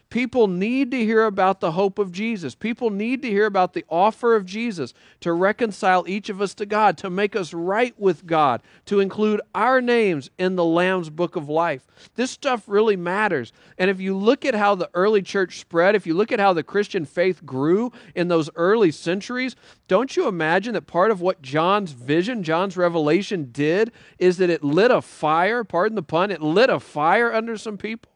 People 0.09 0.47
need 0.47 0.89
to 0.89 0.97
hear 0.97 1.25
about 1.25 1.59
the 1.59 1.73
hope 1.73 1.99
of 1.99 2.11
Jesus. 2.11 2.55
People 2.55 2.89
need 2.89 3.21
to 3.21 3.29
hear 3.29 3.45
about 3.45 3.73
the 3.73 3.85
offer 3.87 4.35
of 4.35 4.43
Jesus 4.43 4.95
to 5.19 5.33
reconcile 5.33 6.03
each 6.07 6.29
of 6.29 6.41
us 6.41 6.55
to 6.55 6.65
God, 6.65 6.97
to 6.97 7.11
make 7.11 7.35
us 7.35 7.53
right 7.53 7.93
with 7.99 8.25
God, 8.25 8.63
to 8.85 9.01
include 9.01 9.39
our 9.53 9.81
names 9.81 10.31
in 10.39 10.55
the 10.55 10.65
Lamb's 10.65 11.11
book 11.11 11.35
of 11.35 11.47
life. 11.47 11.85
This 12.15 12.31
stuff 12.31 12.63
really 12.65 12.95
matters. 12.95 13.53
And 13.77 13.91
if 13.91 14.01
you 14.01 14.17
look 14.17 14.45
at 14.45 14.55
how 14.55 14.73
the 14.73 14.89
early 14.95 15.21
church 15.21 15.59
spread, 15.59 15.93
if 15.93 16.07
you 16.07 16.15
look 16.15 16.31
at 16.31 16.39
how 16.39 16.53
the 16.53 16.63
Christian 16.63 17.05
faith 17.05 17.45
grew 17.45 17.91
in 18.15 18.29
those 18.29 18.49
early 18.55 18.89
centuries, 18.89 19.55
don't 19.87 20.17
you 20.17 20.27
imagine 20.27 20.73
that 20.73 20.87
part 20.87 21.11
of 21.11 21.21
what 21.21 21.43
John's 21.43 21.91
vision, 21.91 22.41
John's 22.41 22.75
revelation 22.75 23.49
did, 23.51 23.91
is 24.17 24.37
that 24.37 24.49
it 24.49 24.63
lit 24.63 24.89
a 24.89 25.03
fire, 25.03 25.63
pardon 25.63 25.95
the 25.95 26.01
pun, 26.01 26.31
it 26.31 26.41
lit 26.41 26.71
a 26.71 26.79
fire 26.79 27.31
under 27.31 27.55
some 27.55 27.77
people? 27.77 28.11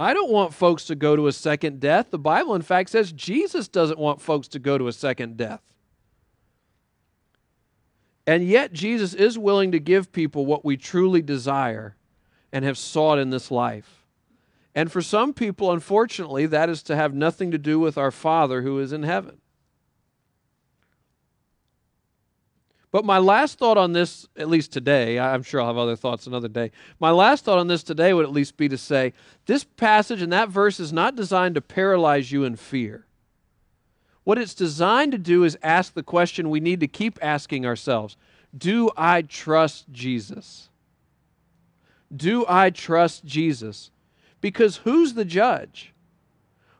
I 0.00 0.14
don't 0.14 0.30
want 0.30 0.54
folks 0.54 0.86
to 0.86 0.94
go 0.94 1.14
to 1.14 1.26
a 1.26 1.32
second 1.32 1.78
death. 1.78 2.10
The 2.10 2.18
Bible, 2.18 2.54
in 2.54 2.62
fact, 2.62 2.88
says 2.88 3.12
Jesus 3.12 3.68
doesn't 3.68 3.98
want 3.98 4.22
folks 4.22 4.48
to 4.48 4.58
go 4.58 4.78
to 4.78 4.88
a 4.88 4.94
second 4.94 5.36
death. 5.36 5.60
And 8.26 8.42
yet, 8.42 8.72
Jesus 8.72 9.12
is 9.12 9.38
willing 9.38 9.72
to 9.72 9.78
give 9.78 10.10
people 10.10 10.46
what 10.46 10.64
we 10.64 10.78
truly 10.78 11.20
desire 11.20 11.96
and 12.50 12.64
have 12.64 12.78
sought 12.78 13.18
in 13.18 13.28
this 13.28 13.50
life. 13.50 14.06
And 14.74 14.90
for 14.90 15.02
some 15.02 15.34
people, 15.34 15.70
unfortunately, 15.70 16.46
that 16.46 16.70
is 16.70 16.82
to 16.84 16.96
have 16.96 17.12
nothing 17.12 17.50
to 17.50 17.58
do 17.58 17.78
with 17.78 17.98
our 17.98 18.10
Father 18.10 18.62
who 18.62 18.78
is 18.78 18.94
in 18.94 19.02
heaven. 19.02 19.39
But 22.92 23.04
my 23.04 23.18
last 23.18 23.58
thought 23.58 23.78
on 23.78 23.92
this, 23.92 24.26
at 24.36 24.48
least 24.48 24.72
today, 24.72 25.18
I'm 25.18 25.44
sure 25.44 25.60
I'll 25.60 25.68
have 25.68 25.76
other 25.76 25.94
thoughts 25.94 26.26
another 26.26 26.48
day. 26.48 26.72
My 26.98 27.10
last 27.10 27.44
thought 27.44 27.58
on 27.58 27.68
this 27.68 27.84
today 27.84 28.12
would 28.12 28.24
at 28.24 28.32
least 28.32 28.56
be 28.56 28.68
to 28.68 28.78
say 28.78 29.12
this 29.46 29.62
passage 29.62 30.22
and 30.22 30.32
that 30.32 30.48
verse 30.48 30.80
is 30.80 30.92
not 30.92 31.14
designed 31.14 31.54
to 31.54 31.60
paralyze 31.60 32.32
you 32.32 32.42
in 32.44 32.56
fear. 32.56 33.06
What 34.24 34.38
it's 34.38 34.54
designed 34.54 35.12
to 35.12 35.18
do 35.18 35.44
is 35.44 35.56
ask 35.62 35.94
the 35.94 36.02
question 36.02 36.50
we 36.50 36.60
need 36.60 36.80
to 36.80 36.88
keep 36.88 37.18
asking 37.22 37.64
ourselves 37.64 38.16
Do 38.56 38.90
I 38.96 39.22
trust 39.22 39.86
Jesus? 39.92 40.68
Do 42.14 42.44
I 42.48 42.70
trust 42.70 43.24
Jesus? 43.24 43.92
Because 44.40 44.78
who's 44.78 45.14
the 45.14 45.24
judge? 45.24 45.92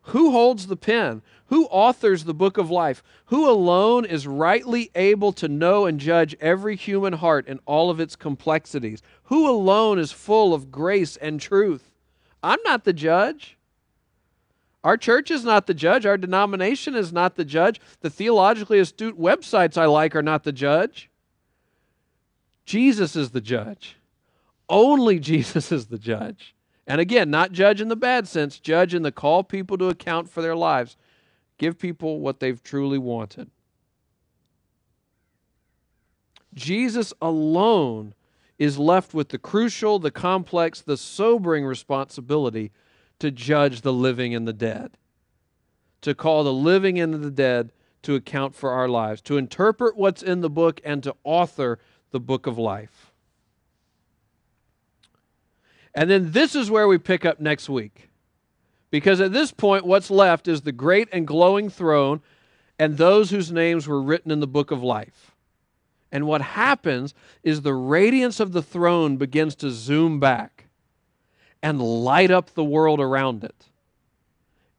Who 0.03 0.31
holds 0.33 0.67
the 0.67 0.77
pen? 0.77 1.23
Who 1.47 1.67
authors 1.67 2.25
the 2.25 2.35
book 2.35 2.59
of 2.59 2.71
life? 2.71 3.03
Who 3.27 3.49
alone 3.49 4.05
is 4.05 4.27
rightly 4.27 4.91
able 4.95 5.33
to 5.35 5.49
know 5.49 5.87
and 5.87 6.01
judge 6.01 6.37
every 6.41 6.77
human 6.77 7.15
heart 7.15 7.47
in 7.47 7.61
all 7.67 7.91
of 7.91 8.01
its 8.01 8.17
complexities? 8.17 9.03
Who 9.25 9.49
alone 9.49 9.99
is 9.99 10.13
full 10.13 10.55
of 10.55 10.71
grace 10.71 11.17
and 11.17 11.41
truth? 11.41 11.93
I'm 12.43 12.61
not 12.65 12.85
the 12.85 12.93
judge. 12.93 13.57
Our 14.83 14.97
church 14.97 15.31
is 15.31 15.45
not 15.45 15.67
the 15.67 15.75
judge. 15.75 16.07
Our 16.07 16.17
denomination 16.17 16.95
is 16.95 17.13
not 17.13 17.37
the 17.37 17.45
judge. 17.45 17.81
The 18.01 18.11
theologically 18.11 18.79
astute 18.79 19.21
websites 19.21 19.77
I 19.77 19.85
like 19.85 20.17
are 20.17 20.23
not 20.23 20.45
the 20.45 20.53
judge. 20.53 21.11
Jesus 22.65 23.17
is 23.17 23.31
the 23.31 23.41
judge. 23.41 23.97
Only 24.69 25.19
Jesus 25.19 25.73
is 25.73 25.87
the 25.87 25.99
judge. 25.99 26.55
And 26.91 27.01
again, 27.01 27.31
not 27.31 27.53
judge 27.53 27.81
in 27.81 27.87
the 27.87 27.95
bad 27.95 28.27
sense, 28.27 28.59
judge 28.59 28.95
in 28.95 29.05
the 29.05 29.13
call 29.13 29.45
people 29.45 29.79
to 29.79 29.91
account 29.91 30.29
for 30.29 30.43
their 30.43 30.57
lives. 30.57 30.97
Give 31.57 31.79
people 31.79 32.19
what 32.19 32.41
they've 32.41 32.61
truly 32.61 32.99
wanted. 32.99 33.49
Jesus 36.53 37.13
alone 37.23 38.13
is 38.59 38.77
left 38.77 39.15
with 39.15 39.29
the 39.29 39.39
crucial, 39.39 40.01
the 40.01 40.11
complex, 40.11 40.81
the 40.81 40.97
sobering 40.97 41.65
responsibility 41.65 42.73
to 43.21 43.31
judge 43.31 43.83
the 43.83 43.93
living 43.93 44.35
and 44.35 44.49
the 44.49 44.53
dead, 44.53 44.99
to 46.01 46.13
call 46.13 46.43
the 46.43 46.53
living 46.53 46.99
and 46.99 47.23
the 47.23 47.31
dead 47.31 47.71
to 48.03 48.17
account 48.17 48.57
for 48.57 48.73
our 48.73 48.89
lives, 48.89 49.21
to 49.21 49.39
interpret 49.39 49.97
what's 49.97 50.25
in 50.25 50.41
the 50.41 50.51
book, 50.51 50.81
and 50.85 51.05
to 51.05 51.15
author 51.23 51.79
the 52.11 52.19
book 52.19 52.49
of 52.49 52.59
life. 52.59 53.10
And 55.95 56.11
then 56.11 56.33
this 56.33 56.55
is 56.55 56.71
where 56.71 56.89
we 56.89 56.99
pick 56.99 57.25
up 57.25 57.41
next 57.41 57.69
week. 57.69 58.09
Because 58.91 59.21
at 59.21 59.33
this 59.33 59.53
point, 59.53 59.87
what's 59.87 60.11
left 60.11 60.49
is 60.49 60.63
the 60.63 60.73
great 60.73 61.09
and 61.13 61.27
glowing 61.27 61.71
throne 61.71 62.21
and 62.79 62.97
those 62.97 63.31
whose 63.31 63.53
names 63.53 63.87
were 63.87 64.03
written 64.03 64.31
in 64.31 64.41
the 64.41 64.47
book 64.47 64.71
of 64.71 64.83
life. 64.83 65.33
And 66.13 66.27
what 66.27 66.41
happens 66.41 67.15
is 67.43 67.63
the 67.63 67.75
radiance 67.75 68.41
of 68.41 68.53
the 68.53 68.63
throne 68.63 69.17
begins 69.17 69.55
to 69.57 69.71
zoom 69.71 70.19
back 70.19 70.67
and 71.63 71.81
light 71.81 72.31
up 72.31 72.55
the 72.55 72.65
world 72.65 73.01
around 73.01 73.45
it. 73.45 73.67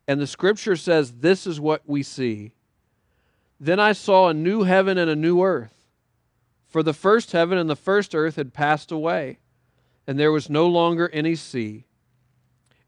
And 0.08 0.20
the 0.20 0.28
scripture 0.28 0.76
says, 0.76 1.12
This 1.20 1.48
is 1.48 1.60
what 1.60 1.84
we 1.86 2.04
see. 2.04 2.54
Then 3.60 3.80
I 3.80 3.94
saw 3.94 4.28
a 4.28 4.34
new 4.34 4.64
heaven 4.64 4.98
and 4.98 5.10
a 5.10 5.16
new 5.16 5.44
earth. 5.44 5.74
For 6.68 6.84
the 6.84 6.94
first 6.94 7.32
heaven 7.32 7.58
and 7.58 7.70
the 7.70 7.76
first 7.76 8.16
earth 8.16 8.36
had 8.36 8.54
passed 8.54 8.92
away, 8.92 9.40
and 10.08 10.20
there 10.20 10.32
was 10.32 10.50
no 10.50 10.68
longer 10.68 11.10
any 11.10 11.36
sea. 11.36 11.86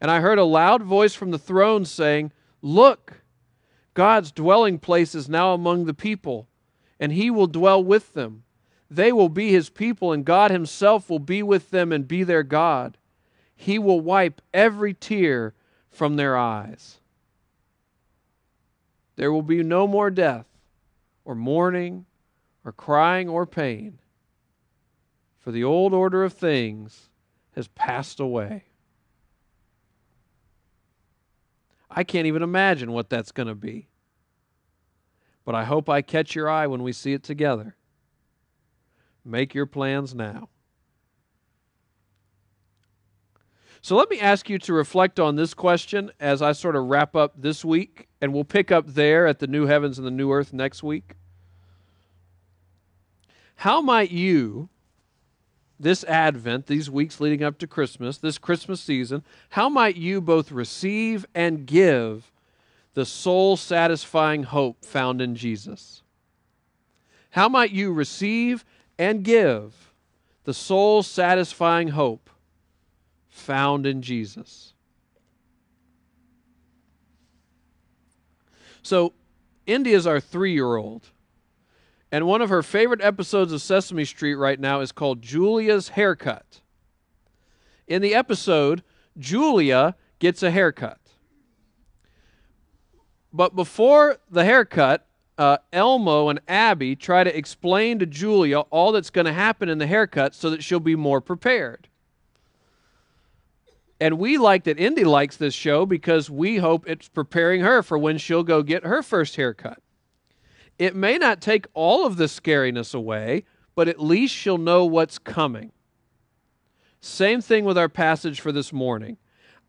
And 0.00 0.10
I 0.10 0.20
heard 0.20 0.38
a 0.38 0.44
loud 0.44 0.82
voice 0.82 1.14
from 1.14 1.30
the 1.30 1.38
throne 1.38 1.84
saying, 1.84 2.32
Look, 2.60 3.22
God's 3.94 4.32
dwelling 4.32 4.78
place 4.78 5.14
is 5.14 5.28
now 5.28 5.54
among 5.54 5.84
the 5.84 5.94
people, 5.94 6.48
and 6.98 7.12
he 7.12 7.30
will 7.30 7.46
dwell 7.46 7.82
with 7.82 8.14
them. 8.14 8.42
They 8.90 9.12
will 9.12 9.28
be 9.28 9.50
his 9.50 9.70
people, 9.70 10.12
and 10.12 10.24
God 10.24 10.50
himself 10.50 11.08
will 11.08 11.18
be 11.18 11.42
with 11.42 11.70
them 11.70 11.92
and 11.92 12.06
be 12.06 12.22
their 12.22 12.42
God. 12.42 12.98
He 13.56 13.78
will 13.78 14.00
wipe 14.00 14.42
every 14.52 14.94
tear 14.94 15.54
from 15.90 16.16
their 16.16 16.36
eyes. 16.36 16.98
There 19.16 19.32
will 19.32 19.42
be 19.42 19.62
no 19.62 19.86
more 19.86 20.10
death, 20.10 20.46
or 21.24 21.34
mourning, 21.34 22.04
or 22.64 22.72
crying, 22.72 23.28
or 23.28 23.46
pain, 23.46 24.00
for 25.44 25.52
the 25.52 25.62
old 25.62 25.92
order 25.92 26.24
of 26.24 26.32
things 26.32 27.10
has 27.54 27.68
passed 27.68 28.18
away. 28.18 28.64
I 31.90 32.02
can't 32.02 32.26
even 32.26 32.42
imagine 32.42 32.92
what 32.92 33.10
that's 33.10 33.30
going 33.30 33.48
to 33.48 33.54
be. 33.54 33.88
But 35.44 35.54
I 35.54 35.64
hope 35.64 35.90
I 35.90 36.00
catch 36.00 36.34
your 36.34 36.48
eye 36.48 36.66
when 36.66 36.82
we 36.82 36.92
see 36.92 37.12
it 37.12 37.22
together. 37.22 37.76
Make 39.22 39.54
your 39.54 39.66
plans 39.66 40.14
now. 40.14 40.48
So 43.82 43.96
let 43.96 44.08
me 44.08 44.18
ask 44.18 44.48
you 44.48 44.58
to 44.60 44.72
reflect 44.72 45.20
on 45.20 45.36
this 45.36 45.52
question 45.52 46.10
as 46.18 46.40
I 46.40 46.52
sort 46.52 46.74
of 46.74 46.86
wrap 46.86 47.14
up 47.14 47.34
this 47.36 47.62
week, 47.62 48.08
and 48.22 48.32
we'll 48.32 48.44
pick 48.44 48.72
up 48.72 48.86
there 48.86 49.26
at 49.26 49.40
the 49.40 49.46
new 49.46 49.66
heavens 49.66 49.98
and 49.98 50.06
the 50.06 50.10
new 50.10 50.32
earth 50.32 50.54
next 50.54 50.82
week. 50.82 51.16
How 53.56 53.82
might 53.82 54.10
you, 54.10 54.70
this 55.78 56.04
Advent, 56.04 56.66
these 56.66 56.88
weeks 56.88 57.20
leading 57.20 57.42
up 57.42 57.58
to 57.58 57.66
Christmas, 57.66 58.18
this 58.18 58.38
Christmas 58.38 58.80
season, 58.80 59.24
how 59.50 59.68
might 59.68 59.96
you 59.96 60.20
both 60.20 60.52
receive 60.52 61.26
and 61.34 61.66
give 61.66 62.30
the 62.94 63.04
soul 63.04 63.56
satisfying 63.56 64.44
hope 64.44 64.84
found 64.84 65.20
in 65.20 65.34
Jesus? 65.34 66.02
How 67.30 67.48
might 67.48 67.72
you 67.72 67.92
receive 67.92 68.64
and 68.98 69.24
give 69.24 69.92
the 70.44 70.54
soul 70.54 71.02
satisfying 71.02 71.88
hope 71.88 72.30
found 73.28 73.86
in 73.86 74.02
Jesus. 74.02 74.72
So, 78.82 79.12
Indy 79.66 79.92
is 79.92 80.06
our 80.06 80.20
three 80.20 80.52
year 80.52 80.76
old. 80.76 81.08
And 82.14 82.28
one 82.28 82.42
of 82.42 82.48
her 82.48 82.62
favorite 82.62 83.00
episodes 83.00 83.52
of 83.52 83.60
Sesame 83.60 84.04
Street 84.04 84.36
right 84.36 84.60
now 84.60 84.78
is 84.78 84.92
called 84.92 85.20
Julia's 85.20 85.88
Haircut. 85.88 86.60
In 87.88 88.02
the 88.02 88.14
episode, 88.14 88.84
Julia 89.18 89.96
gets 90.20 90.40
a 90.44 90.52
haircut. 90.52 91.00
But 93.32 93.56
before 93.56 94.18
the 94.30 94.44
haircut, 94.44 95.04
uh, 95.38 95.56
Elmo 95.72 96.28
and 96.28 96.40
Abby 96.46 96.94
try 96.94 97.24
to 97.24 97.36
explain 97.36 97.98
to 97.98 98.06
Julia 98.06 98.60
all 98.60 98.92
that's 98.92 99.10
going 99.10 99.26
to 99.26 99.32
happen 99.32 99.68
in 99.68 99.78
the 99.78 99.88
haircut 99.88 100.36
so 100.36 100.50
that 100.50 100.62
she'll 100.62 100.78
be 100.78 100.94
more 100.94 101.20
prepared. 101.20 101.88
And 104.00 104.20
we 104.20 104.38
like 104.38 104.62
that 104.64 104.78
Indy 104.78 105.02
likes 105.02 105.36
this 105.36 105.52
show 105.52 105.84
because 105.84 106.30
we 106.30 106.58
hope 106.58 106.88
it's 106.88 107.08
preparing 107.08 107.62
her 107.62 107.82
for 107.82 107.98
when 107.98 108.18
she'll 108.18 108.44
go 108.44 108.62
get 108.62 108.84
her 108.84 109.02
first 109.02 109.34
haircut. 109.34 109.80
It 110.78 110.94
may 110.94 111.18
not 111.18 111.40
take 111.40 111.66
all 111.74 112.06
of 112.06 112.16
the 112.16 112.24
scariness 112.24 112.94
away, 112.94 113.44
but 113.74 113.88
at 113.88 114.00
least 114.00 114.34
she'll 114.34 114.58
know 114.58 114.84
what's 114.84 115.18
coming. 115.18 115.72
Same 117.00 117.40
thing 117.40 117.64
with 117.64 117.76
our 117.76 117.88
passage 117.88 118.40
for 118.40 118.50
this 118.50 118.72
morning. 118.72 119.18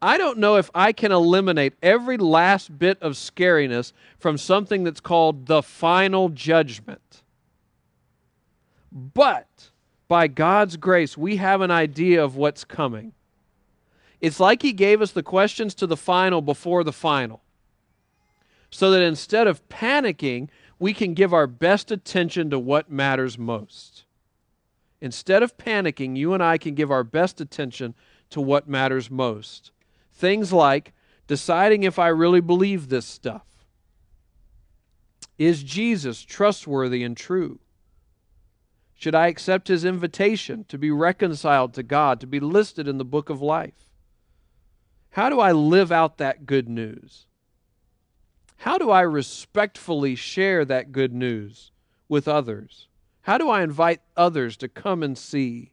I 0.01 0.17
don't 0.17 0.37
know 0.37 0.57
if 0.57 0.69
I 0.75 0.91
can 0.91 1.11
eliminate 1.11 1.73
every 1.81 2.17
last 2.17 2.77
bit 2.77 3.01
of 3.01 3.13
scariness 3.13 3.91
from 4.19 4.37
something 4.37 4.83
that's 4.83 4.99
called 4.99 5.47
the 5.47 5.63
final 5.63 6.29
judgment. 6.29 7.23
But 8.91 9.71
by 10.07 10.27
God's 10.27 10.77
grace, 10.77 11.17
we 11.17 11.37
have 11.37 11.61
an 11.61 11.71
idea 11.71 12.23
of 12.23 12.35
what's 12.35 12.63
coming. 12.63 13.13
It's 14.21 14.39
like 14.39 14.61
He 14.61 14.73
gave 14.73 15.01
us 15.01 15.11
the 15.11 15.23
questions 15.23 15.73
to 15.75 15.87
the 15.87 15.97
final 15.97 16.41
before 16.41 16.83
the 16.83 16.93
final. 16.93 17.41
So 18.69 18.91
that 18.91 19.01
instead 19.01 19.47
of 19.47 19.67
panicking, 19.69 20.49
we 20.79 20.93
can 20.93 21.13
give 21.13 21.33
our 21.33 21.47
best 21.47 21.91
attention 21.91 22.49
to 22.49 22.59
what 22.59 22.91
matters 22.91 23.37
most. 23.37 24.05
Instead 25.01 25.43
of 25.43 25.57
panicking, 25.57 26.17
you 26.17 26.33
and 26.33 26.43
I 26.43 26.57
can 26.57 26.75
give 26.75 26.91
our 26.91 27.03
best 27.03 27.39
attention 27.39 27.93
to 28.29 28.41
what 28.41 28.67
matters 28.67 29.11
most. 29.11 29.71
Things 30.13 30.51
like 30.51 30.93
deciding 31.27 31.83
if 31.83 31.99
I 31.99 32.07
really 32.07 32.41
believe 32.41 32.89
this 32.89 33.05
stuff. 33.05 33.45
Is 35.37 35.63
Jesus 35.63 36.23
trustworthy 36.23 37.03
and 37.03 37.15
true? 37.15 37.59
Should 38.93 39.15
I 39.15 39.27
accept 39.27 39.67
his 39.67 39.83
invitation 39.83 40.65
to 40.69 40.77
be 40.77 40.89
reconciled 40.89 41.73
to 41.73 41.83
God, 41.83 42.21
to 42.21 42.27
be 42.27 42.39
listed 42.39 42.87
in 42.87 42.97
the 42.97 43.05
book 43.05 43.29
of 43.29 43.41
life? 43.41 43.89
How 45.11 45.29
do 45.29 45.39
I 45.39 45.51
live 45.51 45.91
out 45.91 46.17
that 46.17 46.45
good 46.45 46.69
news? 46.69 47.25
How 48.57 48.77
do 48.77 48.89
I 48.89 49.01
respectfully 49.01 50.15
share 50.15 50.65
that 50.65 50.91
good 50.91 51.13
news 51.13 51.71
with 52.07 52.27
others? 52.27 52.87
How 53.21 53.37
do 53.37 53.49
I 53.49 53.63
invite 53.63 54.01
others 54.15 54.57
to 54.57 54.67
come 54.67 55.03
and 55.03 55.17
see? 55.17 55.71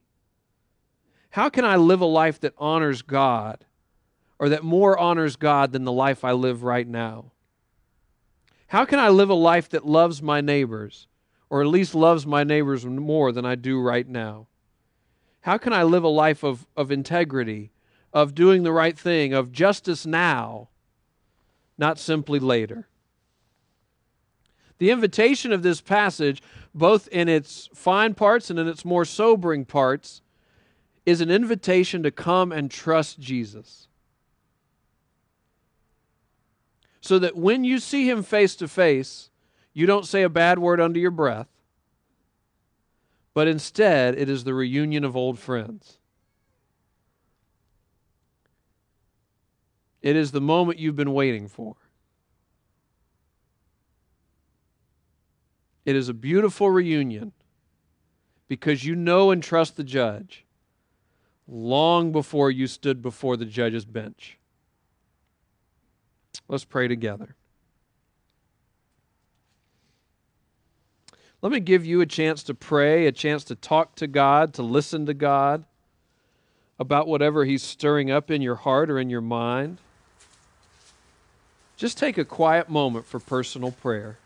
How 1.31 1.49
can 1.49 1.64
I 1.64 1.77
live 1.77 2.01
a 2.01 2.07
life 2.07 2.40
that 2.40 2.55
honors 2.59 3.03
God 3.03 3.64
or 4.38 4.49
that 4.49 4.64
more 4.64 4.99
honors 4.99 5.37
God 5.37 5.73
than 5.73 5.85
the 5.85 5.92
life 5.92 6.25
I 6.25 6.33
live 6.33 6.62
right 6.62 6.87
now? 6.87 7.33
How 8.68 8.85
can 8.85 8.99
I 8.99 9.11
live 9.11 9.29
a 9.29 9.35
life 9.35 9.68
that 9.71 9.87
loves 9.87 10.23
my 10.23 10.40
neighbors, 10.40 11.07
or 11.51 11.61
at 11.61 11.68
least 11.68 11.95
loves 11.95 12.27
my 12.27 12.42
neighbors 12.42 12.87
more 12.87 13.31
than 13.31 13.45
I 13.45 13.55
do 13.55 13.81
right 13.81 14.09
now? 14.09 14.47
How 15.42 15.59
can 15.59 15.73
I 15.73 15.83
live 15.83 16.05
a 16.05 16.09
life 16.09 16.42
of, 16.42 16.66
of 16.77 16.90
integrity, 16.90 17.71
of 18.12 18.35
doing 18.35 18.62
the 18.62 18.73
right 18.73 18.99
thing, 18.99 19.35
of 19.35 19.53
justice 19.53 20.07
now, 20.07 20.68
not 21.78 21.98
simply 21.98 22.38
later? 22.38 22.88
The 24.78 24.90
invitation 24.90 25.52
of 25.52 25.62
this 25.62 25.80
passage, 25.80 26.42
both 26.74 27.08
in 27.08 27.28
its 27.28 27.68
fine 27.74 28.14
parts 28.14 28.50
and 28.50 28.58
in 28.58 28.68
its 28.68 28.85
more 28.85 29.04
sobering 29.04 29.64
parts, 29.64 30.22
is 31.06 31.20
an 31.20 31.30
invitation 31.30 32.02
to 32.02 32.11
come 32.11 32.52
and 32.52 32.70
trust 32.70 33.20
Jesus. 33.20 33.88
so 37.02 37.18
that 37.18 37.37
when 37.37 37.64
you 37.64 37.78
see 37.80 38.08
him 38.08 38.22
face 38.22 38.54
to 38.56 38.68
face, 38.68 39.28
you 39.74 39.87
don't 39.87 40.06
say 40.06 40.22
a 40.22 40.28
bad 40.28 40.58
word 40.61 40.80
under 40.80 41.00
your 41.00 41.11
breath, 41.11 41.48
but 43.35 43.48
instead 43.48 44.16
it 44.16 44.28
is 44.28 44.44
the 44.44 44.54
reunion 44.54 45.04
of 45.04 45.16
old 45.16 45.38
friends. 45.38 45.98
It 50.03 50.17
is 50.17 50.33
the 50.33 50.41
moment 50.41 50.79
you've 50.79 50.97
been 50.97 51.15
waiting 51.15 51.49
for. 51.49 51.77
It 55.85 55.97
is 55.97 56.09
a 56.09 56.15
beautiful 56.15 56.71
reunion 56.71 57.33
because 58.49 58.85
you 58.85 58.95
know 58.95 59.31
and 59.31 59.43
trust 59.43 59.77
the 59.77 59.85
judge 59.85 60.45
long 61.49 62.12
before 62.12 62.51
you 62.51 62.67
stood 62.67 63.03
before 63.03 63.37
the 63.37 63.45
judge's 63.45 63.85
bench. 63.85 64.38
Let's 66.49 66.65
pray 66.65 66.88
together. 66.88 67.37
Let 71.41 71.51
me 71.51 71.59
give 71.59 71.85
you 71.85 72.01
a 72.01 72.07
chance 72.07 72.45
to 72.45 72.55
pray, 72.55 73.07
a 73.07 73.12
chance 73.12 73.43
to 73.45 73.57
talk 73.57 73.97
to 73.97 74.07
God, 74.07 74.55
to 74.55 74.62
listen 74.62 75.07
to 75.07 75.15
God 75.15 75.65
about 76.79 77.09
whatever 77.09 77.45
He's 77.45 77.62
stirring 77.62 78.11
up 78.11 78.31
in 78.31 78.43
your 78.43 78.55
heart 78.55 78.91
or 78.91 78.99
in 78.99 79.11
your 79.11 79.21
mind. 79.21 79.79
Just 81.76 81.98
take 81.98 82.18
a 82.18 82.24
quiet 82.24 82.68
moment 82.68 83.06
for 83.06 83.18
personal 83.18 83.72
prayer. 83.72 84.18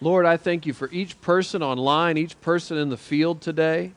Lord, 0.00 0.24
I 0.24 0.38
thank 0.38 0.64
you 0.64 0.72
for 0.72 0.88
each 0.90 1.20
person 1.20 1.62
online, 1.62 2.16
each 2.16 2.40
person 2.40 2.78
in 2.78 2.88
the 2.88 2.96
field 2.96 3.42
today. 3.42 3.92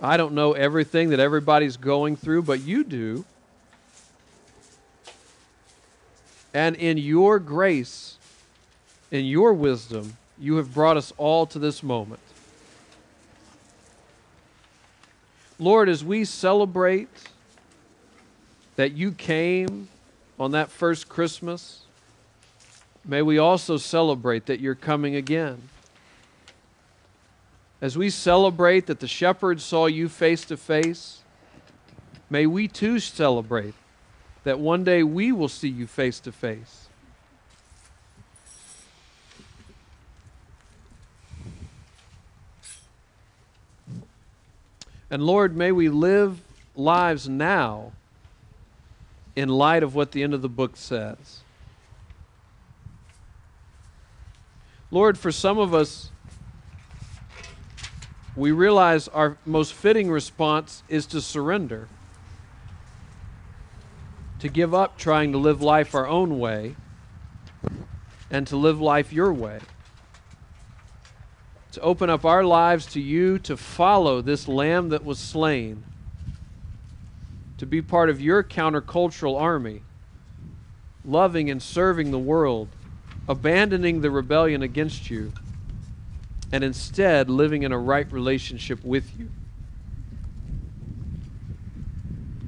I 0.00 0.16
don't 0.16 0.34
know 0.34 0.52
everything 0.52 1.10
that 1.10 1.20
everybody's 1.20 1.76
going 1.76 2.16
through, 2.16 2.42
but 2.42 2.60
you 2.60 2.84
do. 2.84 3.24
And 6.52 6.76
in 6.76 6.98
your 6.98 7.38
grace, 7.38 8.18
in 9.10 9.24
your 9.24 9.54
wisdom, 9.54 10.16
you 10.38 10.56
have 10.56 10.74
brought 10.74 10.96
us 10.96 11.12
all 11.16 11.46
to 11.46 11.58
this 11.58 11.82
moment. 11.82 12.20
Lord, 15.58 15.88
as 15.88 16.04
we 16.04 16.24
celebrate 16.24 17.08
that 18.76 18.92
you 18.92 19.12
came 19.12 19.88
on 20.38 20.52
that 20.52 20.70
first 20.70 21.08
Christmas, 21.08 21.80
may 23.08 23.22
we 23.22 23.38
also 23.38 23.78
celebrate 23.78 24.46
that 24.46 24.60
you're 24.60 24.76
coming 24.76 25.16
again. 25.16 25.68
As 27.80 27.96
we 27.96 28.10
celebrate 28.10 28.86
that 28.86 29.00
the 29.00 29.08
shepherds 29.08 29.64
saw 29.64 29.86
you 29.86 30.08
face 30.08 30.44
to 30.44 30.56
face, 30.56 31.22
may 32.28 32.46
we 32.46 32.68
too 32.68 32.98
celebrate 32.98 33.74
that 34.44 34.60
one 34.60 34.84
day 34.84 35.02
we 35.02 35.32
will 35.32 35.48
see 35.48 35.68
you 35.68 35.86
face 35.86 36.20
to 36.20 36.32
face. 36.32 36.88
And 45.10 45.22
Lord, 45.22 45.56
may 45.56 45.72
we 45.72 45.88
live 45.88 46.40
lives 46.76 47.28
now 47.28 47.92
in 49.34 49.48
light 49.48 49.82
of 49.82 49.94
what 49.94 50.12
the 50.12 50.22
end 50.22 50.34
of 50.34 50.42
the 50.42 50.48
book 50.48 50.76
says. 50.76 51.37
Lord, 54.90 55.18
for 55.18 55.30
some 55.30 55.58
of 55.58 55.74
us, 55.74 56.10
we 58.34 58.52
realize 58.52 59.06
our 59.08 59.36
most 59.44 59.74
fitting 59.74 60.10
response 60.10 60.82
is 60.88 61.04
to 61.06 61.20
surrender, 61.20 61.88
to 64.38 64.48
give 64.48 64.72
up 64.72 64.96
trying 64.96 65.32
to 65.32 65.38
live 65.38 65.60
life 65.60 65.94
our 65.94 66.06
own 66.06 66.38
way, 66.38 66.76
and 68.30 68.46
to 68.46 68.56
live 68.56 68.80
life 68.80 69.12
your 69.12 69.32
way. 69.32 69.60
To 71.72 71.80
open 71.82 72.08
up 72.08 72.24
our 72.24 72.44
lives 72.44 72.86
to 72.86 73.00
you, 73.00 73.38
to 73.40 73.58
follow 73.58 74.22
this 74.22 74.48
lamb 74.48 74.88
that 74.88 75.04
was 75.04 75.18
slain, 75.18 75.84
to 77.58 77.66
be 77.66 77.82
part 77.82 78.08
of 78.08 78.22
your 78.22 78.42
countercultural 78.42 79.38
army, 79.38 79.82
loving 81.04 81.50
and 81.50 81.62
serving 81.62 82.10
the 82.10 82.18
world, 82.18 82.68
abandoning 83.28 84.00
the 84.00 84.10
rebellion 84.10 84.62
against 84.62 85.10
you 85.10 85.32
and 86.50 86.64
instead 86.64 87.28
living 87.28 87.62
in 87.62 87.72
a 87.72 87.78
right 87.78 88.10
relationship 88.10 88.82
with 88.82 89.12
you. 89.18 89.28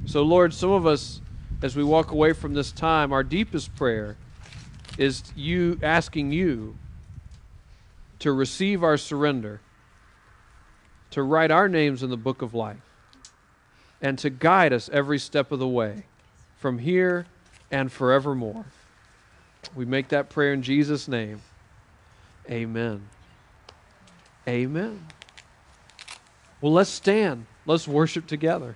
So, 0.07 0.23
Lord, 0.23 0.53
some 0.53 0.71
of 0.71 0.85
us, 0.87 1.21
as 1.61 1.75
we 1.75 1.83
walk 1.83 2.11
away 2.11 2.33
from 2.33 2.53
this 2.53 2.71
time, 2.71 3.13
our 3.13 3.23
deepest 3.23 3.75
prayer 3.75 4.17
is 4.97 5.23
you 5.35 5.79
asking 5.83 6.31
you 6.31 6.75
to 8.19 8.31
receive 8.31 8.83
our 8.83 8.97
surrender, 8.97 9.61
to 11.11 11.21
write 11.21 11.51
our 11.51 11.69
names 11.69 12.03
in 12.03 12.09
the 12.09 12.17
book 12.17 12.41
of 12.41 12.53
life, 12.53 12.81
and 14.01 14.17
to 14.19 14.29
guide 14.29 14.73
us 14.73 14.89
every 14.91 15.19
step 15.19 15.51
of 15.51 15.59
the 15.59 15.67
way 15.67 16.03
from 16.57 16.79
here 16.79 17.27
and 17.69 17.91
forevermore. 17.91 18.65
We 19.75 19.85
make 19.85 20.09
that 20.09 20.29
prayer 20.29 20.53
in 20.53 20.61
Jesus' 20.61 21.07
name. 21.07 21.41
Amen. 22.49 23.07
Amen. 24.47 25.05
Well, 26.59 26.73
let's 26.73 26.89
stand. 26.89 27.45
Let's 27.65 27.87
worship 27.87 28.27
together. 28.27 28.75